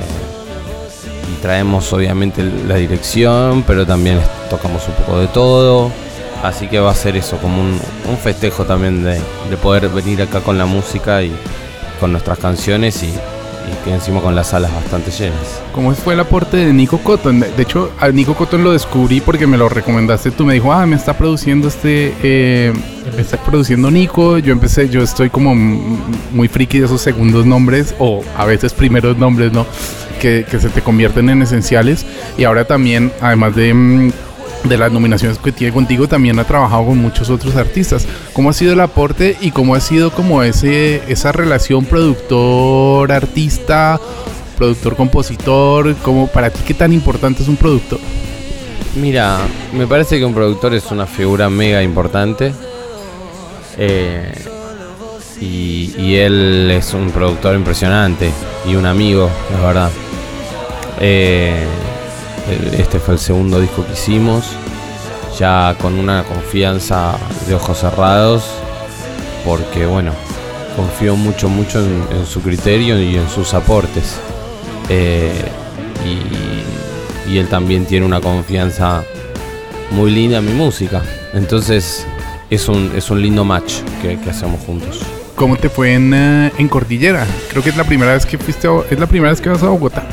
traemos 1.42 1.92
obviamente 1.94 2.44
la 2.68 2.76
dirección, 2.76 3.64
pero 3.66 3.86
también 3.86 4.20
tocamos 4.50 4.88
un 4.88 4.94
poco 4.96 5.20
de 5.20 5.28
todo. 5.28 5.92
Así 6.44 6.68
que 6.68 6.80
va 6.80 6.92
a 6.92 6.96
ser 6.96 7.18
eso, 7.18 7.38
como 7.38 7.62
un, 7.62 7.80
festejo 8.24 8.64
también 8.64 9.04
de 9.04 9.58
poder 9.62 9.90
venir 9.90 10.22
acá 10.22 10.40
con 10.40 10.58
la 10.58 10.66
música 10.66 11.22
y 11.22 11.36
con 12.00 12.14
nuestras 12.14 12.40
canciones 12.40 13.04
y, 13.04 13.14
y 13.72 13.86
que 13.86 13.94
encima 13.94 14.22
con 14.22 14.36
las 14.36 14.48
salas 14.48 14.74
bastante 14.74 15.12
llenas. 15.12 15.62
¿Cómo 15.74 15.94
fue 15.94 16.14
el 16.14 16.20
aporte 16.20 16.58
de 16.58 16.74
Nico 16.74 16.98
Cotton? 17.00 17.40
De 17.40 17.62
hecho, 17.62 17.92
a 18.00 18.10
Nico 18.10 18.36
Cotton 18.36 18.64
lo 18.64 18.72
descubrí 18.72 19.22
porque 19.22 19.48
me 19.48 19.58
lo 19.58 19.70
recomendaste 19.70 20.32
tú. 20.32 20.46
Me 20.46 20.54
dijo, 20.54 20.74
ah, 20.74 20.86
me 20.86 20.96
está 20.96 21.18
produciendo 21.18 21.68
este, 21.68 22.14
eh, 22.24 22.74
me 23.16 23.22
está 23.22 23.38
produciendo 23.38 23.92
Nico. 23.92 24.38
Yo 24.40 24.52
empecé, 24.52 24.90
yo 24.90 25.02
estoy 25.02 25.30
como 25.30 25.56
mm, 25.56 25.98
muy 26.34 26.48
friki 26.48 26.80
de 26.80 26.86
esos 26.86 27.02
segundos 27.02 27.46
nombres 27.46 27.96
o 28.00 28.24
a 28.38 28.46
veces 28.46 28.74
primeros 28.74 29.18
nombres, 29.18 29.52
¿no? 29.54 29.66
Que, 30.20 30.46
que 30.50 30.60
se 30.60 30.70
te 30.70 30.82
convierten 30.82 31.30
en 31.30 31.42
esenciales. 31.42 32.06
Y 32.38 32.44
ahora 32.44 32.66
también, 32.66 33.12
además 33.22 33.56
de... 33.56 34.12
de 34.64 34.78
las 34.78 34.92
nominaciones 34.92 35.38
que 35.38 35.52
tiene 35.52 35.74
contigo 35.74 36.08
también 36.08 36.38
ha 36.40 36.44
trabajado 36.44 36.88
con 36.88 36.98
muchos 36.98 37.30
otros 37.30 37.56
artistas. 37.56 38.06
¿Cómo 38.34 38.50
ha 38.50 38.54
sido 38.54 38.74
el 38.74 38.80
aporte 38.80 39.38
y 39.42 39.52
cómo 39.52 39.76
ha 39.76 39.80
sido 39.80 40.12
como 40.12 40.44
ese 40.44 41.02
esa 41.08 41.32
relación 41.32 41.86
productor 41.86 43.12
artista, 43.12 44.00
productor 44.58 44.96
compositor? 44.96 45.96
Como 45.98 46.28
para 46.28 46.50
ti 46.50 46.60
qué 46.66 46.74
tan 46.74 46.94
importante 46.94 47.44
es 47.44 47.50
un 47.50 47.56
productor? 47.58 48.00
Mira, 48.96 49.38
me 49.74 49.88
parece 49.88 50.18
que 50.18 50.26
un 50.26 50.34
productor 50.34 50.74
es 50.74 50.92
una 50.92 51.06
figura 51.06 51.50
mega 51.50 51.82
importante. 51.84 52.54
Eh, 53.78 54.34
y, 55.42 56.16
él 56.16 56.70
es 56.72 56.94
un 56.94 57.12
productor 57.12 57.56
impresionante 57.56 58.30
y 58.68 58.76
un 58.76 58.86
amigo, 58.86 59.30
la 59.54 59.68
verdad. 59.68 59.92
Eh, 61.00 61.66
este 62.78 63.00
fue 63.00 63.16
el 63.16 63.20
segundo 63.20 63.60
disco 63.60 63.86
que 63.86 63.94
hicimos, 63.94 64.46
ya 65.38 65.76
con 65.82 65.98
una 65.98 66.24
confianza 66.24 67.16
de 67.48 67.56
ojos 67.56 67.80
cerrados, 67.80 68.44
porque 69.46 69.86
bueno, 69.86 70.12
confío 70.76 71.16
mucho, 71.16 71.50
mucho 71.50 71.80
en, 71.80 72.26
su 72.26 72.42
criterio 72.42 73.02
y 73.02 73.16
en 73.16 73.30
sus 73.30 73.54
aportes. 73.54 74.20
Eh, 74.90 75.32
y, 76.06 77.38
él 77.38 77.48
también 77.48 77.86
tiene 77.86 78.08
una 78.08 78.20
confianza 78.20 79.04
muy 79.92 80.10
linda 80.10 80.40
en 80.40 80.46
mi 80.46 80.54
música. 80.54 81.04
Entonces 81.34 82.08
es 82.50 82.68
un, 82.68 82.92
es 82.96 83.12
un 83.12 83.22
lindo 83.22 83.46
match 83.46 83.82
que, 84.02 84.20
que 84.20 84.32
hacemos 84.32 84.60
juntos. 84.66 85.02
¿Cómo 85.36 85.56
te 85.56 85.70
fue 85.70 85.94
en, 85.94 86.14
eh, 86.14 86.52
en 86.58 86.68
Cordillera? 86.68 87.26
Creo 87.50 87.64
que 87.64 87.70
es 87.70 87.78
la 87.78 87.84
primera 87.84 88.14
vez 88.14 88.26
que 88.26 88.38
fuiste 88.38 88.68
a, 88.68 88.72
es 88.90 89.00
la 89.00 89.06
primera 89.06 89.32
vez 89.32 89.40
que 89.40 89.50
vas 89.50 89.62
a 89.62 89.68
Bogotá. 89.70 90.06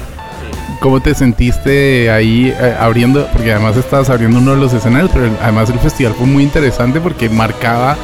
¿Cómo 0.80 1.00
te 1.00 1.14
sentiste 1.14 2.10
ahí 2.10 2.54
eh, 2.58 2.76
abriendo? 2.78 3.26
Porque 3.32 3.52
además 3.52 3.76
estabas 3.76 4.08
abriendo 4.10 4.38
uno 4.38 4.52
de 4.54 4.60
los 4.60 4.72
escenarios, 4.72 5.10
pero 5.12 5.30
además 5.42 5.70
el 5.70 5.78
festival 5.78 6.14
fue 6.14 6.26
muy 6.26 6.42
interesante 6.42 7.00
porque 7.00 7.28
marcaba, 7.28 7.96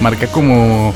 marca 0.00 0.26
como 0.26 0.92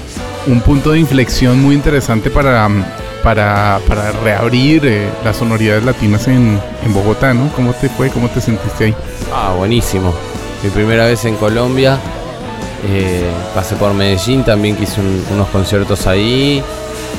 un 0.47 0.61
punto 0.63 0.93
de 0.93 0.99
inflexión 0.99 1.61
muy 1.63 1.75
interesante 1.75 2.31
para, 2.31 2.69
mm, 2.69 2.85
para, 3.23 3.79
para 3.87 4.13
reabrir 4.13 4.85
eh, 4.85 5.09
las 5.25 5.37
sonoridades 5.37 5.85
latinas 5.85 6.27
en, 6.29 6.59
en 6.85 6.95
Bogotá, 6.95 7.33
¿no? 7.33 7.49
¿Cómo 7.55 7.73
te 7.73 7.89
fue? 7.89 8.09
¿Cómo 8.11 8.29
te 8.29 8.41
sentiste 8.41 8.85
ahí? 8.87 8.95
Ah, 9.33 9.55
buenísimo. 9.57 10.13
Mi 10.63 10.71
primera 10.71 11.07
vez 11.07 11.25
en 11.25 11.37
Colombia. 11.37 11.99
eh, 12.89 13.31
pasé 13.55 13.77
por 13.77 13.93
Medellín 13.93 14.43
también 14.43 14.75
que 14.75 14.85
hice 14.85 15.01
un- 15.01 15.23
unos 15.33 15.49
conciertos 15.49 16.07
ahí. 16.07 16.63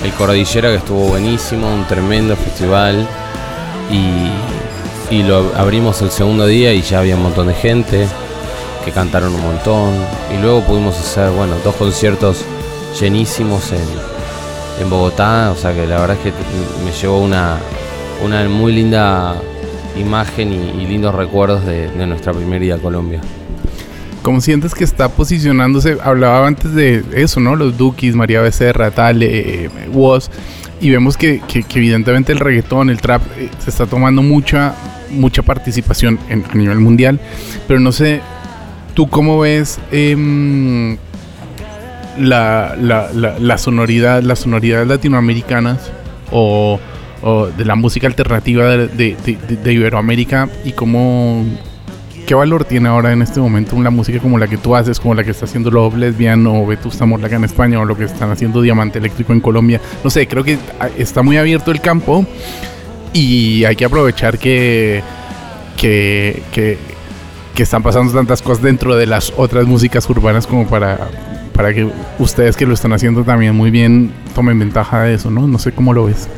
El 0.04 0.12
Cordillera 0.14 0.70
que 0.70 0.76
estuvo 0.78 1.08
buenísimo, 1.10 1.72
un 1.72 1.86
tremendo 1.88 2.36
festival. 2.36 3.08
Y, 3.92 5.24
lo 5.24 5.52
abrimos 5.58 6.02
el 6.02 6.10
segundo 6.10 6.48
día 6.48 6.74
y 6.74 6.82
ya 6.82 7.00
había 7.00 7.18
un 7.18 7.24
montón 7.24 7.48
de 7.48 7.54
gente 7.54 8.08
que 8.86 8.92
cantaron 8.92 9.36
un 9.36 9.42
montón. 9.42 9.94
Y 10.34 10.42
luego 10.42 10.62
pudimos 10.62 10.98
hacer, 10.98 11.30
bueno, 11.32 11.56
dos 11.64 11.76
conciertos 11.76 12.46
llenísimos 13.00 13.72
en, 13.74 13.84
en 14.82 14.90
Bogotá. 14.90 15.52
O 15.52 15.56
sea 15.56 15.74
que 15.74 15.86
la 15.86 16.00
verdad 16.00 16.18
es 16.18 16.24
que 16.24 16.32
me 16.86 16.92
llevó 16.92 17.20
una, 17.20 17.58
una 18.24 18.48
muy 18.48 18.72
linda 18.72 19.36
imagen 19.98 20.54
y, 20.54 20.88
lindos 20.88 21.14
recuerdos 21.14 21.66
de, 21.66 21.90
nuestra 22.08 22.34
primera 22.34 22.64
ida 22.64 22.76
a 22.76 22.80
Colombia. 22.80 23.22
¿Cómo 24.22 24.40
sientes 24.40 24.76
que 24.76 24.84
está 24.84 25.10
posicionándose? 25.10 25.98
Hablaba 26.04 26.48
antes 26.48 26.74
de 26.76 27.04
eso, 27.14 27.40
¿no? 27.40 27.56
Los 27.56 27.78
Dukis, 27.78 28.16
María 28.16 28.42
Becerra, 28.42 28.92
tal, 28.92 29.24
eh, 29.24 29.70
Woz. 29.92 30.30
Y 30.82 30.90
vemos 30.90 31.16
que, 31.16 31.40
que- 31.48 31.64
evidentemente 31.76 32.32
el 32.32 32.40
reggaetón, 32.40 32.90
el 32.90 33.00
trap, 33.00 33.22
eh, 33.38 33.50
se 33.60 33.70
está 33.70 33.86
tomando 33.86 34.22
mucha, 34.24 34.74
mucha 35.12 35.44
participación 35.44 36.18
en- 36.30 36.44
a 36.52 36.56
nivel 36.56 36.80
mundial. 36.80 37.20
Pero 37.68 37.80
no 37.80 37.92
sé, 37.92 38.22
¿tú 38.96 39.08
cómo 39.08 39.40
ves 39.40 39.80
em, 39.92 40.98
la, 42.18 42.76
la, 42.78 43.58
sonoridad, 43.58 44.24
las 44.24 44.40
sonoridades 44.40 44.88
latinoamericanas 44.88 45.92
o, 46.32 46.80
o 47.22 47.48
de 47.48 47.64
la 47.66 47.76
música 47.76 48.08
alternativa 48.08 48.66
de- 48.76 48.88
de 49.64 49.74
Iberoamérica 49.74 50.50
y 50.66 50.72
cómo... 50.72 51.46
¿qué 52.32 52.36
valor 52.36 52.64
tiene 52.64 52.88
ahora 52.88 53.12
en 53.12 53.22
este 53.22 53.42
momento 53.42 53.76
una 53.76 53.90
música 53.90 54.18
como 54.20 54.38
la 54.38 54.48
que 54.48 54.56
tú 54.56 54.74
haces, 54.74 55.02
como 55.02 55.14
la 55.14 55.22
que 55.22 55.32
está 55.32 55.44
haciendo 55.44 55.70
Love 55.70 55.98
Lesbian 55.98 56.48
o 56.48 56.66
Vetusta 56.66 57.06
Morla 57.06 57.28
en 57.28 57.44
España 57.44 57.78
o 57.78 57.84
lo 57.84 57.98
que 57.98 58.06
están 58.06 58.32
haciendo 58.32 58.62
Diamante 58.62 59.00
Eléctrico 59.00 59.34
en 59.34 59.42
Colombia? 59.42 59.82
No 60.02 60.10
sé, 60.10 60.30
creo 60.30 60.42
que 60.42 60.58
ah, 60.80 60.88
está 60.98 61.24
muy 61.24 61.36
abierto 61.36 61.72
el 61.72 61.82
campo 61.82 62.26
y 63.12 63.66
hay 63.66 63.76
que 63.76 63.84
aprovechar 63.84 64.40
que, 64.40 65.04
que, 65.76 66.42
que, 66.54 66.78
que 67.54 67.64
están 67.64 67.84
pasando 67.84 68.14
tantas 68.14 68.42
cosas 68.42 68.64
dentro 68.64 68.96
de 68.96 69.08
las 69.08 69.34
otras 69.36 69.68
músicas 69.68 70.10
urbanas 70.10 70.48
como 70.48 70.66
para, 70.68 71.10
para 71.52 71.74
que 71.74 71.86
ustedes 72.18 72.56
que 72.56 72.66
lo 72.66 72.76
están 72.76 72.94
haciendo 72.94 73.26
también 73.26 73.58
muy 73.58 73.72
bien 73.72 74.14
tomen 74.34 74.58
ventaja 74.58 75.02
de 75.02 75.16
eso, 75.16 75.30
¿no? 75.30 75.48
No 75.48 75.60
sé 75.60 75.74
cómo 75.74 75.94
lo 75.94 76.06
ves. 76.06 76.30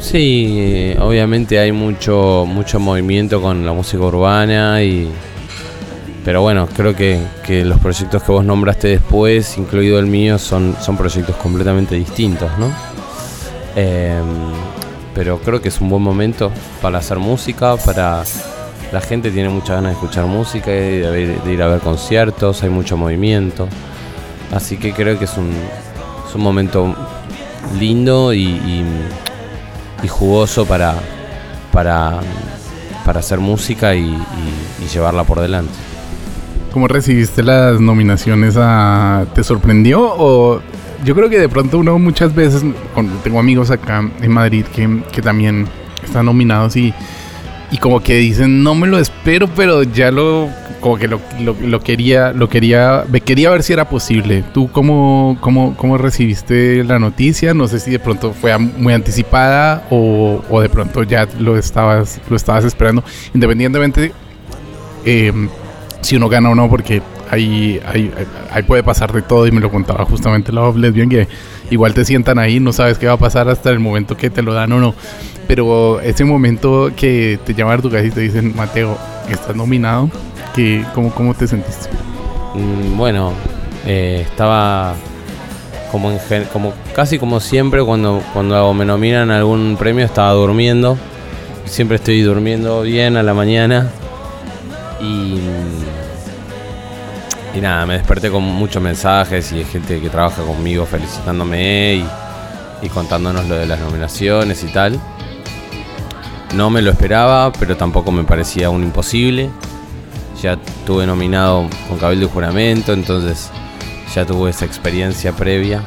Sí, 0.00 0.94
obviamente 0.98 1.58
hay 1.58 1.72
mucho, 1.72 2.44
mucho 2.46 2.80
movimiento 2.80 3.40
con 3.42 3.64
la 3.66 3.72
música 3.72 4.02
urbana 4.04 4.82
y. 4.82 5.10
Pero 6.24 6.42
bueno, 6.42 6.68
creo 6.74 6.94
que, 6.94 7.18
que 7.46 7.64
los 7.64 7.78
proyectos 7.80 8.22
que 8.22 8.32
vos 8.32 8.44
nombraste 8.44 8.88
después, 8.88 9.56
incluido 9.56 9.98
el 9.98 10.06
mío, 10.06 10.38
son, 10.38 10.76
son 10.80 10.96
proyectos 10.96 11.34
completamente 11.36 11.94
distintos, 11.94 12.50
¿no? 12.58 12.66
Em, 13.74 14.24
pero 15.14 15.38
creo 15.40 15.62
que 15.62 15.68
es 15.68 15.80
un 15.80 15.88
buen 15.88 16.02
momento 16.02 16.50
para 16.82 16.98
hacer 16.98 17.18
música, 17.18 17.76
para 17.76 18.22
la 18.92 19.00
gente 19.00 19.30
tiene 19.30 19.48
muchas 19.48 19.76
ganas 19.76 19.92
de 19.92 19.94
escuchar 19.94 20.26
música, 20.26 20.70
de, 20.70 21.38
de 21.42 21.52
ir 21.52 21.62
a 21.62 21.68
ver 21.68 21.80
conciertos, 21.80 22.62
hay 22.62 22.68
mucho 22.70 22.96
movimiento. 22.98 23.66
Así 24.52 24.76
que 24.76 24.92
creo 24.92 25.18
que 25.18 25.24
es 25.24 25.36
un, 25.38 25.50
un 26.34 26.40
momento 26.42 26.94
lindo 27.78 28.34
y- 28.34 28.60
y 30.02 30.08
jugoso 30.08 30.66
para, 30.66 30.94
para, 31.72 32.20
para 33.04 33.20
hacer 33.20 33.38
música 33.38 33.94
y, 33.94 34.16
llevarla 34.92 35.22
por 35.24 35.40
delante. 35.40 35.72
¿Cómo 36.72 36.88
recibiste 36.88 37.42
las 37.42 37.80
nominaciones? 37.80 38.56
A, 38.56 39.24
¿Te 39.34 39.44
sorprendió? 39.44 40.02
O 40.02 40.60
yo 41.04 41.14
creo 41.14 41.28
que 41.30 41.38
de 41.38 41.48
pronto 41.48 41.78
uno 41.78 41.98
muchas 41.98 42.34
veces, 42.34 42.64
tengo 43.22 43.38
amigos 43.38 43.70
acá 43.70 44.08
en 44.20 44.32
Madrid 44.32 44.64
que, 44.74 45.02
que 45.12 45.22
también 45.22 45.68
están 46.02 46.26
nominados 46.26 46.76
y, 46.76 46.92
y 47.70 47.78
como 47.78 48.00
que 48.00 48.16
dicen, 48.16 48.62
no 48.62 48.74
me 48.74 48.88
lo 48.88 48.98
espero, 48.98 49.48
pero 49.54 49.84
ya 49.84 50.10
lo, 50.10 50.48
como 50.80 50.96
que 50.96 51.06
lo, 51.08 51.20
lo- 51.40 51.56
lo 51.60 51.80
quería, 51.80 52.32
lo 52.32 52.48
quería, 52.48 53.04
quería 53.24 53.50
ver 53.50 53.62
si 53.62 53.72
era 53.72 53.88
posible. 53.88 54.42
¿Tú 54.54 54.70
cómo, 54.72 55.36
cómo, 55.40 55.76
cómo 55.76 55.98
recibiste 55.98 56.82
la 56.84 56.98
noticia? 56.98 57.54
No 57.54 57.68
sé 57.68 57.78
si 57.80 57.90
de 57.90 57.98
pronto 57.98 58.32
fue 58.32 58.56
muy 58.58 58.92
anticipada 58.94 59.84
o, 59.90 60.42
o 60.48 60.60
de 60.60 60.68
pronto 60.68 61.02
ya 61.02 61.28
lo 61.38 61.56
estabas, 61.58 62.20
lo 62.28 62.36
estabas 62.36 62.64
esperando. 62.64 63.04
Independientemente, 63.34 64.12
eh, 65.04 65.32
si 66.00 66.16
uno 66.16 66.28
gana 66.28 66.50
o 66.50 66.54
no, 66.54 66.68
porque 66.68 67.02
ahí, 67.30 67.80
ahí, 67.86 68.10
ahí 68.50 68.62
puede 68.64 68.82
pasar 68.82 69.12
de 69.12 69.22
todo 69.22 69.46
y 69.46 69.52
me 69.52 69.60
lo 69.60 69.70
contaba 69.70 70.04
justamente 70.04 70.52
la 70.52 70.70
lesbian 70.72 71.08
que 71.08 71.28
igual 71.70 71.94
te 71.94 72.04
sientan 72.04 72.38
ahí, 72.38 72.60
no 72.60 72.72
sabes 72.72 72.98
qué 72.98 73.06
va 73.06 73.14
a 73.14 73.18
pasar 73.18 73.48
hasta 73.48 73.70
el 73.70 73.78
momento 73.78 74.16
que 74.16 74.30
te 74.30 74.42
lo 74.42 74.52
dan 74.52 74.72
o 74.72 74.80
no. 74.80 74.94
Pero 75.46 76.00
ese 76.00 76.24
momento 76.24 76.90
que 76.94 77.38
te 77.44 77.54
llaman 77.54 77.78
a 77.78 77.82
tu 77.82 77.90
casa 77.90 78.04
y 78.04 78.10
te 78.10 78.20
dicen, 78.20 78.54
Mateo, 78.54 78.96
estás 79.28 79.56
nominado, 79.56 80.10
que, 80.54 80.84
¿cómo, 80.94 81.10
¿cómo 81.12 81.34
te 81.34 81.46
sentiste? 81.46 81.88
Mm, 82.54 82.96
Bueno, 82.96 83.32
eh, 83.86 84.24
estaba 84.28 84.94
como, 85.90 86.10
en 86.12 86.44
como 86.52 86.72
casi 86.94 87.18
como 87.18 87.40
siempre 87.40 87.82
cuando, 87.82 88.22
cuando 88.32 88.72
me 88.74 88.84
nominan 88.84 89.30
a 89.30 89.38
algún 89.38 89.76
premio 89.78 90.04
estaba 90.04 90.32
durmiendo. 90.32 90.96
Siempre 91.64 91.96
estoy 91.96 92.22
durmiendo 92.22 92.82
bien 92.82 93.16
a 93.16 93.22
la 93.22 93.34
mañana. 93.34 93.90
Y, 95.00 95.40
y 97.54 97.60
nada, 97.60 97.86
me 97.86 97.94
desperté 97.94 98.30
con 98.30 98.42
muchos 98.42 98.82
mensajes 98.82 99.52
y 99.52 99.64
gente 99.64 100.00
que 100.00 100.08
trabaja 100.08 100.42
conmigo 100.42 100.86
felicitándome 100.86 102.04
y, 102.82 102.88
contándonos 102.88 103.46
lo 103.48 103.56
de 103.56 103.66
las 103.66 103.80
nominaciones 103.80 104.62
y 104.64 104.72
tal. 104.72 105.00
No 106.54 106.70
me 106.70 106.82
lo 106.82 106.90
esperaba, 106.90 107.52
pero 107.52 107.76
tampoco 107.76 108.10
me 108.10 108.24
parecía 108.24 108.70
un 108.70 108.82
imposible 108.82 109.50
ya 110.40 110.58
tuve 110.86 111.06
nominado 111.06 111.68
con 111.88 111.98
Cabildo 111.98 112.26
y 112.26 112.28
Juramento, 112.28 112.92
entonces 112.92 113.50
ya 114.14 114.24
tuve 114.24 114.50
esa 114.50 114.64
experiencia 114.64 115.32
previa. 115.32 115.82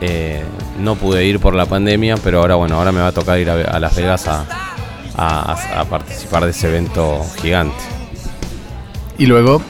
Eh, 0.00 0.42
no 0.80 0.96
pude 0.96 1.24
ir 1.24 1.38
por 1.40 1.54
la 1.54 1.66
pandemia, 1.66 2.16
pero 2.16 2.40
ahora 2.40 2.56
bueno, 2.56 2.76
ahora 2.76 2.92
me 2.92 3.00
va 3.00 3.08
a 3.08 3.12
tocar 3.12 3.38
ir 3.38 3.48
a, 3.48 3.78
Las 3.78 3.94
Vegas 3.94 4.26
a 4.26 5.86
participar 5.88 6.44
de 6.44 6.50
ese 6.50 6.68
evento 6.68 7.24
gigante. 7.40 7.76
Y 9.16 9.26
luego, 9.26 9.62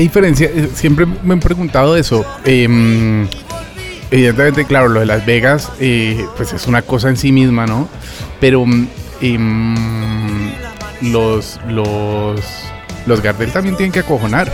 ¿qué 0.00 0.04
diferencia? 0.04 0.50
Eh, 0.54 0.70
Siempre 0.72 1.04
me 1.04 1.34
han 1.34 1.40
preguntado 1.40 1.94
eso. 1.94 2.24
Em, 2.46 3.28
evidentemente, 4.10 4.64
claro, 4.64 4.88
lo 4.88 5.00
de 5.00 5.06
Las 5.06 5.26
Vegas, 5.26 5.70
eh, 5.78 6.24
pues 6.38 6.54
es 6.54 6.66
una 6.66 6.80
cosa 6.80 7.10
en 7.10 7.18
sí 7.18 7.32
misma, 7.32 7.66
¿no? 7.66 7.86
Pero 8.40 8.64
em, 9.20 9.76
los, 11.02 11.60
los, 11.68 12.40
los 13.04 13.20
Gardel 13.20 13.52
también 13.52 13.76
tienen 13.76 13.92
que 13.92 14.00
acojonar. 14.00 14.50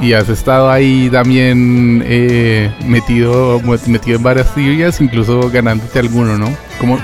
Y 0.00 0.12
has 0.14 0.28
estado 0.28 0.68
ahí 0.70 1.08
también 1.10 2.02
eh, 2.04 2.72
metido, 2.86 3.60
metido 3.86 4.16
en 4.16 4.22
varias 4.22 4.52
teorías, 4.52 5.00
incluso 5.00 5.48
ganándote 5.50 5.98
alguno, 6.00 6.38
¿no? 6.38 6.56
¿Cómo, 6.80 6.98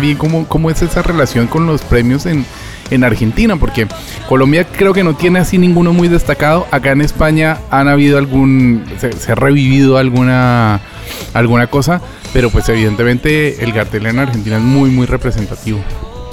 bien, 0.00 0.16
cómo, 0.16 0.46
¿Cómo 0.46 0.70
es 0.70 0.80
esa 0.80 1.02
relación 1.02 1.46
con 1.46 1.66
los 1.66 1.82
premios 1.82 2.24
en, 2.24 2.44
en 2.90 3.04
Argentina? 3.04 3.56
Porque 3.56 3.86
Colombia 4.28 4.64
creo 4.64 4.92
que 4.92 5.04
no 5.04 5.14
tiene 5.14 5.38
así 5.38 5.58
ninguno 5.58 5.92
muy 5.92 6.08
destacado. 6.08 6.66
Acá 6.70 6.92
en 6.92 7.00
España 7.00 7.58
han 7.70 7.88
habido 7.88 8.18
algún, 8.18 8.84
se, 8.98 9.32
ha 9.32 9.34
revivido 9.34 9.98
alguna, 9.98 10.80
alguna 11.34 11.66
cosa, 11.68 12.00
pero 12.32 12.50
pues 12.50 12.68
evidentemente 12.68 13.62
el 13.62 13.72
cartel 13.72 14.06
en 14.06 14.18
Argentina 14.18 14.56
es 14.56 14.62
muy, 14.62 14.90
muy 14.90 15.06
representativo. 15.06 15.80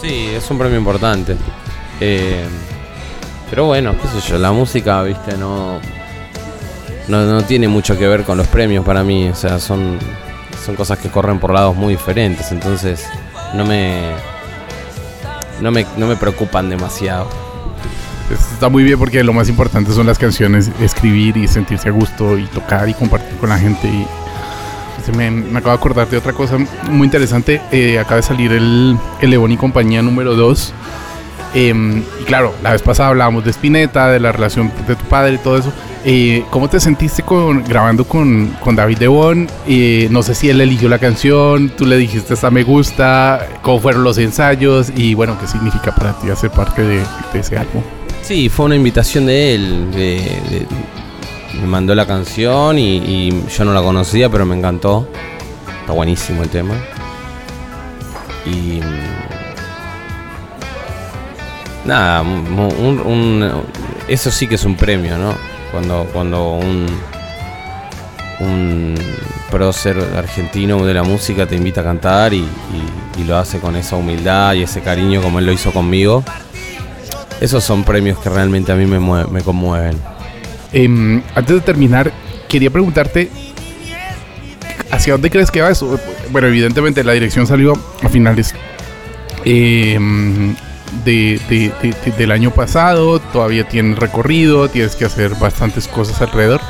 Sí, 0.02 0.30
es 0.36 0.50
un 0.52 0.58
premio 0.58 0.78
importante. 0.78 1.36
Eh, 2.00 2.46
pero 3.50 3.66
bueno, 3.66 3.96
qué 4.02 4.08
sé 4.08 4.30
yo, 4.30 4.38
la 4.38 4.52
música, 4.52 5.02
viste, 5.04 5.38
no, 5.38 5.80
no, 7.08 7.26
no 7.26 7.44
tiene 7.44 7.68
mucho 7.68 7.98
que 7.98 8.08
ver 8.08 8.24
con 8.24 8.38
los 8.38 8.48
premios 8.48 8.86
para 8.86 9.04
mí. 9.04 9.30
O 9.30 9.36
sea, 9.36 9.60
son, 9.60 9.98
son 10.66 10.76
cosas 10.76 11.00
que 11.00 11.10
corren 11.10 11.40
por 11.40 11.54
lados 11.54 11.76
muy 11.76 11.94
diferentes. 11.94 12.52
Entonces, 12.52 13.08
no 13.54 13.66
me, 13.66 14.12
no 15.62 15.72
me, 15.72 15.86
no 15.98 16.08
me 16.08 16.16
preocupan 16.16 16.70
demasiado. 16.70 17.28
Está 18.32 18.68
muy 18.68 18.84
bien 18.84 19.00
porque 19.00 19.24
lo 19.24 19.34
más 19.34 19.48
importante 19.48 19.94
son 19.94 20.06
las 20.06 20.18
canciones, 20.18 20.70
escribir 20.82 21.38
y 21.38 21.48
sentirse 21.48 21.90
a 21.90 21.92
gusto 21.92 22.38
y 22.38 22.46
tocar 22.48 22.90
y 22.90 22.94
compartir 22.94 23.38
con 23.38 23.50
la 23.50 23.58
gente. 23.58 23.88
Y 23.88 24.06
me, 25.16 25.28
acabo 25.58 25.72
de 25.72 25.78
acordar 25.78 26.10
de 26.10 26.18
otra 26.18 26.34
cosa 26.34 26.58
muy 26.90 27.06
interesante. 27.06 27.62
Eh, 27.72 28.00
acaba 28.00 28.18
de 28.18 28.24
salir 28.24 28.52
el, 28.52 28.98
el 29.22 29.52
y 29.52 29.58
compañía 29.58 30.02
número 30.02 30.36
2. 30.36 30.74
Y 31.54 31.72
claro, 32.26 32.54
la 32.62 32.72
vez 32.72 32.82
pasada 32.82 33.10
hablábamos 33.10 33.44
de 33.44 33.52
Spinetta, 33.52 34.10
de 34.10 34.20
la 34.20 34.32
relación 34.32 34.72
de 34.88 34.96
tu 34.96 35.06
padre 35.06 35.36
y 35.36 35.38
todo 35.38 35.58
eso. 35.58 35.72
Eh, 36.06 36.46
¿Cómo 36.52 36.70
te 36.70 36.80
sentiste 36.80 37.24
con, 37.24 37.64
grabando 37.64 38.06
con, 38.06 38.56
con 38.64 38.76
David 38.76 38.98
Devon? 39.00 39.48
Eh, 39.68 40.08
no 40.12 40.24
sé 40.24 40.36
si 40.36 40.50
él 40.50 40.62
eligió 40.62 40.88
la 40.88 41.00
canción, 41.00 41.70
tú 41.70 41.86
le 41.86 41.98
dijiste 41.98 42.34
esta 42.34 42.50
me 42.50 42.64
gusta, 42.64 43.46
cómo 43.62 43.80
fueron 43.80 44.04
los 44.04 44.18
ensayos 44.18 44.92
y 44.96 45.16
bueno, 45.16 45.38
qué 45.40 45.48
significa 45.48 45.94
para 45.94 46.14
ti 46.14 46.30
hacer 46.30 46.52
parte 46.52 46.82
de, 46.82 47.04
de 47.34 47.40
ese 47.40 47.58
álbum. 47.58 47.82
Sí, 48.22 48.50
fue 48.50 48.66
una 48.68 48.76
invitación 48.76 49.26
de 49.26 49.56
él. 49.56 50.66
me 51.60 51.68
mandó 51.68 51.96
la 51.96 52.06
canción 52.06 52.78
y, 52.78 52.98
y 52.98 53.44
yo 53.50 53.66
no 53.66 53.74
la 53.74 53.82
conocía, 53.82 54.30
pero 54.30 54.46
me 54.46 54.56
encantó. 54.56 55.08
Está 55.82 55.94
buenísimo 55.94 56.44
el 56.44 56.50
tema. 56.50 56.76
Y. 58.46 58.82
Nada, 61.88 62.22
un- 62.22 63.52
eso 64.08 64.30
sí 64.30 64.46
que 64.48 64.56
es 64.56 64.66
un 64.66 64.76
premio, 64.76 65.18
¿no? 65.18 65.34
Cuando, 65.72 66.08
cuando 66.14 66.54
un. 66.54 66.86
Un 68.40 68.94
prócer 69.50 69.98
argentino 70.16 70.86
de 70.86 70.94
la 70.94 71.02
música 71.02 71.48
te 71.48 71.56
invita 71.56 71.82
a 71.82 71.86
cantar 71.86 72.34
y, 72.36 72.46
lo 73.26 73.36
hace 73.36 73.58
con 73.60 73.76
esa 73.76 73.96
humildad 73.96 74.54
y 74.54 74.62
ese 74.62 74.82
cariño 74.82 75.24
como 75.24 75.40
él 75.40 75.48
lo 75.48 75.52
hizo 75.52 75.72
conmigo. 75.72 76.24
Esos 77.42 77.64
son 77.64 77.84
premios 77.84 78.20
que 78.20 78.30
realmente 78.30 78.72
a 78.72 78.76
mí 78.76 78.86
me, 78.86 79.00
mue- 79.00 79.28
me 79.30 79.42
conmueven. 79.42 79.98
Em, 80.72 81.24
antes 81.34 81.56
de 81.56 81.62
terminar, 81.62 82.12
quería 82.48 82.70
preguntarte 82.70 83.32
hacia 84.92 85.14
dónde 85.14 85.32
crees 85.32 85.50
que 85.50 85.62
va 85.62 85.72
eso. 85.72 86.00
Bueno, 86.30 86.48
evidentemente 86.48 87.04
la 87.04 87.14
dirección 87.14 87.48
salió 87.48 87.74
a 88.04 88.10
finales 88.10 88.54
em, 89.46 90.56
de- 91.06 91.40
de- 91.50 91.72
de- 91.82 91.96
de- 92.06 92.12
del 92.18 92.32
año 92.32 92.52
pasado. 92.52 93.20
Todavía 93.20 93.68
tiene 93.68 93.96
recorrido, 93.96 94.70
tienes 94.70 94.96
que 94.96 95.06
hacer 95.06 95.36
bastantes 95.36 95.88
cosas 95.88 96.22
alrededor. 96.22 96.62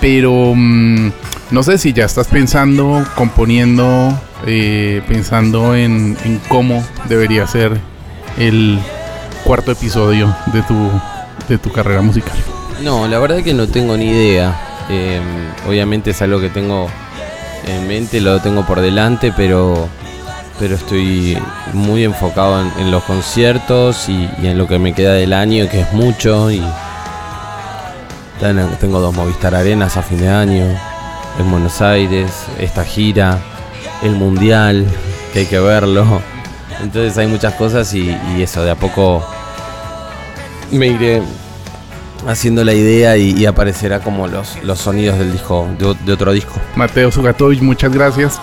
Pero 0.00 0.52
mm, 0.54 1.10
no 1.50 1.62
sé 1.62 1.78
si 1.78 1.92
ya 1.92 2.04
estás 2.04 2.28
pensando, 2.28 3.04
componiendo, 3.14 4.12
eh, 4.46 5.02
pensando 5.08 5.74
en, 5.74 6.16
cómo 6.48 6.84
debería 7.08 7.46
ser 7.46 7.80
el, 8.38 8.78
cuarto 9.46 9.70
episodio 9.70 10.34
de 10.52 10.62
tu, 10.62 10.90
de 11.48 11.56
tu 11.56 11.70
carrera 11.70 12.02
musical? 12.02 12.36
No, 12.82 13.06
la 13.06 13.18
verdad 13.20 13.42
que 13.42 13.54
no 13.54 13.68
tengo 13.68 13.96
ni 13.96 14.10
idea. 14.10 14.60
Eh, 14.90 15.20
obviamente 15.68 16.10
es 16.10 16.20
algo 16.20 16.40
que 16.40 16.50
tengo 16.50 16.88
en 17.66 17.86
mente, 17.86 18.20
lo 18.20 18.40
tengo 18.40 18.66
por 18.66 18.80
delante, 18.80 19.32
pero, 19.36 19.88
pero 20.58 20.74
estoy 20.74 21.38
muy 21.72 22.04
enfocado 22.04 22.64
en, 22.78 22.90
los 22.90 23.02
conciertos 23.04 24.08
y, 24.08 24.28
en 24.42 24.58
lo 24.58 24.66
que 24.66 24.78
me 24.78 24.94
queda 24.94 25.12
del 25.12 25.32
año, 25.32 25.68
que 25.68 25.80
es 25.80 25.92
mucho. 25.92 26.50
Y 26.50 26.62
ten- 28.40 28.76
tengo 28.80 29.00
dos 29.00 29.14
Movistar 29.14 29.54
Arenas 29.54 29.96
a 29.96 30.02
fin 30.02 30.18
de 30.18 30.28
año, 30.28 30.64
en 31.38 31.50
Buenos 31.50 31.80
Aires, 31.82 32.30
esta 32.58 32.84
gira, 32.84 33.38
el 34.02 34.12
Mundial, 34.12 34.86
que 35.32 35.40
hay 35.40 35.46
que 35.46 35.60
verlo. 35.60 36.04
Entonces 36.82 37.16
hay 37.18 37.26
muchas 37.26 37.54
cosas 37.54 37.92
y, 37.94 38.16
eso, 38.38 38.62
de 38.62 38.70
a 38.70 38.74
poco 38.74 39.24
me 40.70 40.88
iré 40.88 41.22
haciendo 42.26 42.64
la 42.64 42.72
idea 42.74 43.16
y, 43.16 43.44
aparecerá 43.46 44.00
como 44.00 44.26
los, 44.26 44.62
los 44.62 44.78
sonidos 44.78 45.18
del 45.18 45.32
disco, 45.32 45.68
de, 45.78 46.12
otro 46.12 46.32
disco. 46.32 46.54
Mateo 46.74 47.10
Sugatovich, 47.12 47.60
muchas 47.60 47.92
gracias 47.92 48.40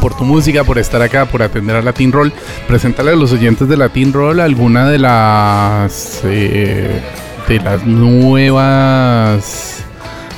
por 0.00 0.16
tu 0.16 0.24
música, 0.24 0.64
por 0.64 0.78
estar 0.78 1.02
acá, 1.02 1.26
por 1.26 1.42
atender 1.42 1.76
a 1.76 1.82
Latin 1.82 2.12
Roll. 2.12 2.32
Preséntale 2.66 3.12
a 3.12 3.16
los 3.16 3.32
oyentes 3.32 3.68
de 3.68 3.76
Latin 3.76 4.12
Roll 4.12 4.40
alguna 4.40 4.88
de 4.88 4.98
las 4.98 6.20
eh, 6.24 7.02
de 7.48 7.60
las 7.60 7.86
nuevas 7.86 9.84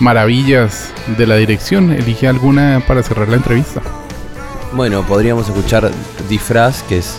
maravillas 0.01 0.93
de 1.17 1.27
la 1.27 1.37
dirección. 1.37 1.93
Elige 1.93 2.29
alguna 2.29 2.83
para 2.87 3.03
cerrar 3.03 3.29
la 3.29 3.37
entrevista. 3.37 3.81
Bueno, 4.75 5.03
podríamos 5.03 5.49
escuchar 5.49 5.91
Disfraz, 6.29 6.83
que 6.83 6.99
es, 6.99 7.19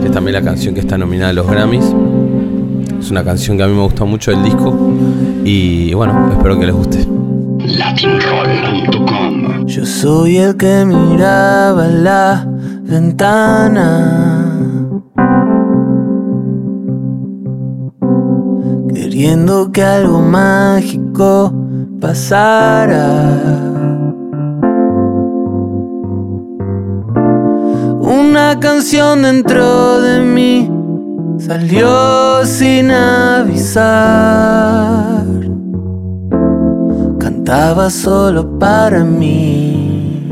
que 0.00 0.06
es 0.06 0.12
también 0.12 0.34
la 0.34 0.42
canción 0.42 0.74
que 0.74 0.80
está 0.80 0.96
nominada 0.96 1.30
a 1.30 1.34
los 1.34 1.46
Grammys. 1.46 1.84
Es 3.00 3.10
una 3.10 3.22
canción 3.22 3.56
que 3.56 3.62
a 3.62 3.66
mí 3.66 3.74
me 3.74 3.82
gustó 3.82 4.06
mucho 4.06 4.30
del 4.30 4.42
disco 4.42 4.92
y 5.44 5.92
bueno, 5.94 6.30
espero 6.32 6.58
que 6.58 6.66
les 6.66 6.74
guste. 6.74 7.17
Latinroll.com 7.58 9.66
Yo 9.66 9.84
soy 9.84 10.36
el 10.38 10.56
que 10.56 10.84
miraba 10.84 11.88
la 11.88 12.46
ventana. 12.82 14.54
Queriendo 18.94 19.72
que 19.72 19.82
algo 19.82 20.20
mágico 20.20 21.52
pasara. 22.00 23.32
Una 28.00 28.60
canción 28.60 29.22
dentro 29.22 30.00
de 30.00 30.20
mí 30.20 30.70
salió 31.38 32.44
sin 32.44 32.92
avisar. 32.92 33.78
Cantaba 37.48 37.88
solo 37.88 38.58
para 38.58 39.02
mí. 39.04 40.28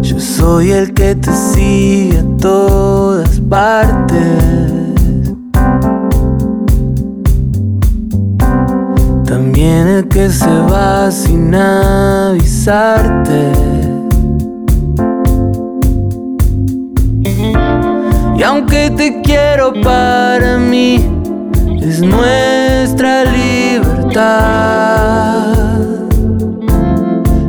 Yo 0.00 0.20
soy 0.20 0.70
el 0.70 0.94
que 0.94 1.16
te 1.16 1.32
sigue 1.32 2.20
a 2.20 2.36
todas 2.40 3.40
partes. 3.40 4.44
También 9.24 9.88
el 9.88 10.06
que 10.06 10.30
se 10.30 10.56
va 10.70 11.10
sin 11.10 11.52
avisarte. 11.52 13.10
Y 18.40 18.42
aunque 18.42 18.90
te 18.90 19.20
quiero 19.20 19.70
para 19.82 20.56
mí, 20.56 20.96
es 21.78 22.00
nuestra 22.00 23.24
libertad 23.24 24.22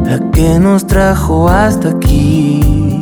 la 0.05 0.19
que 0.33 0.59
nos 0.59 0.85
trajo 0.85 1.47
hasta 1.47 1.91
aquí. 1.91 3.00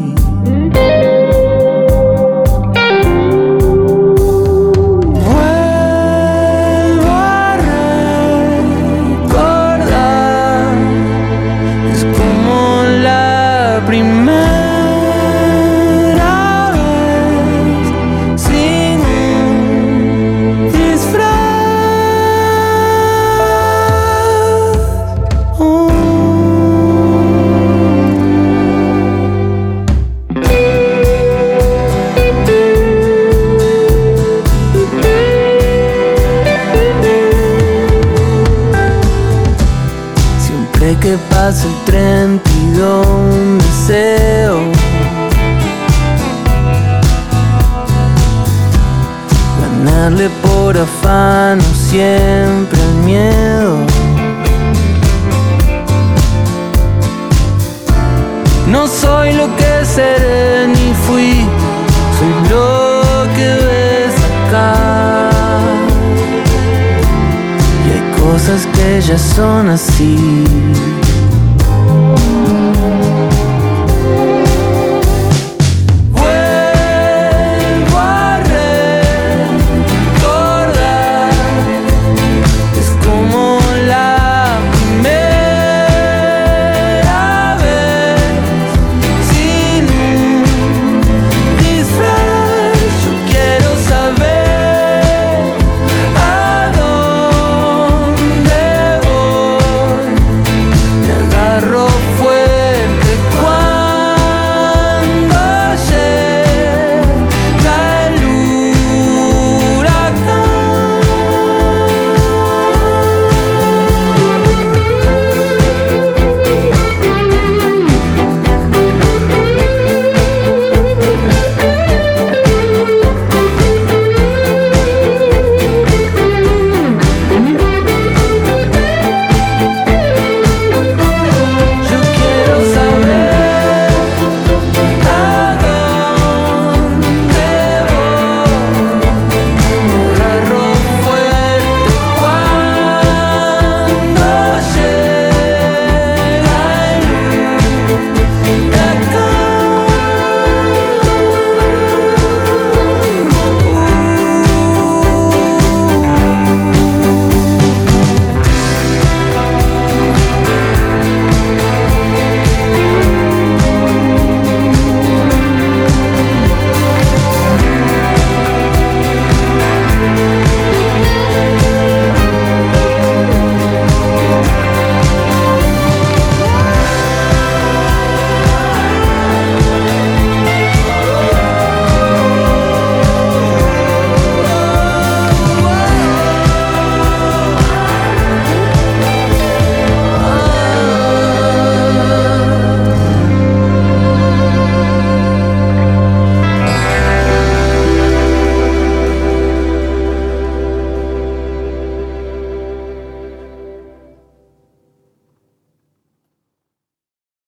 Y 68.89 68.91
hay 68.91 69.02
cosas 69.02 70.99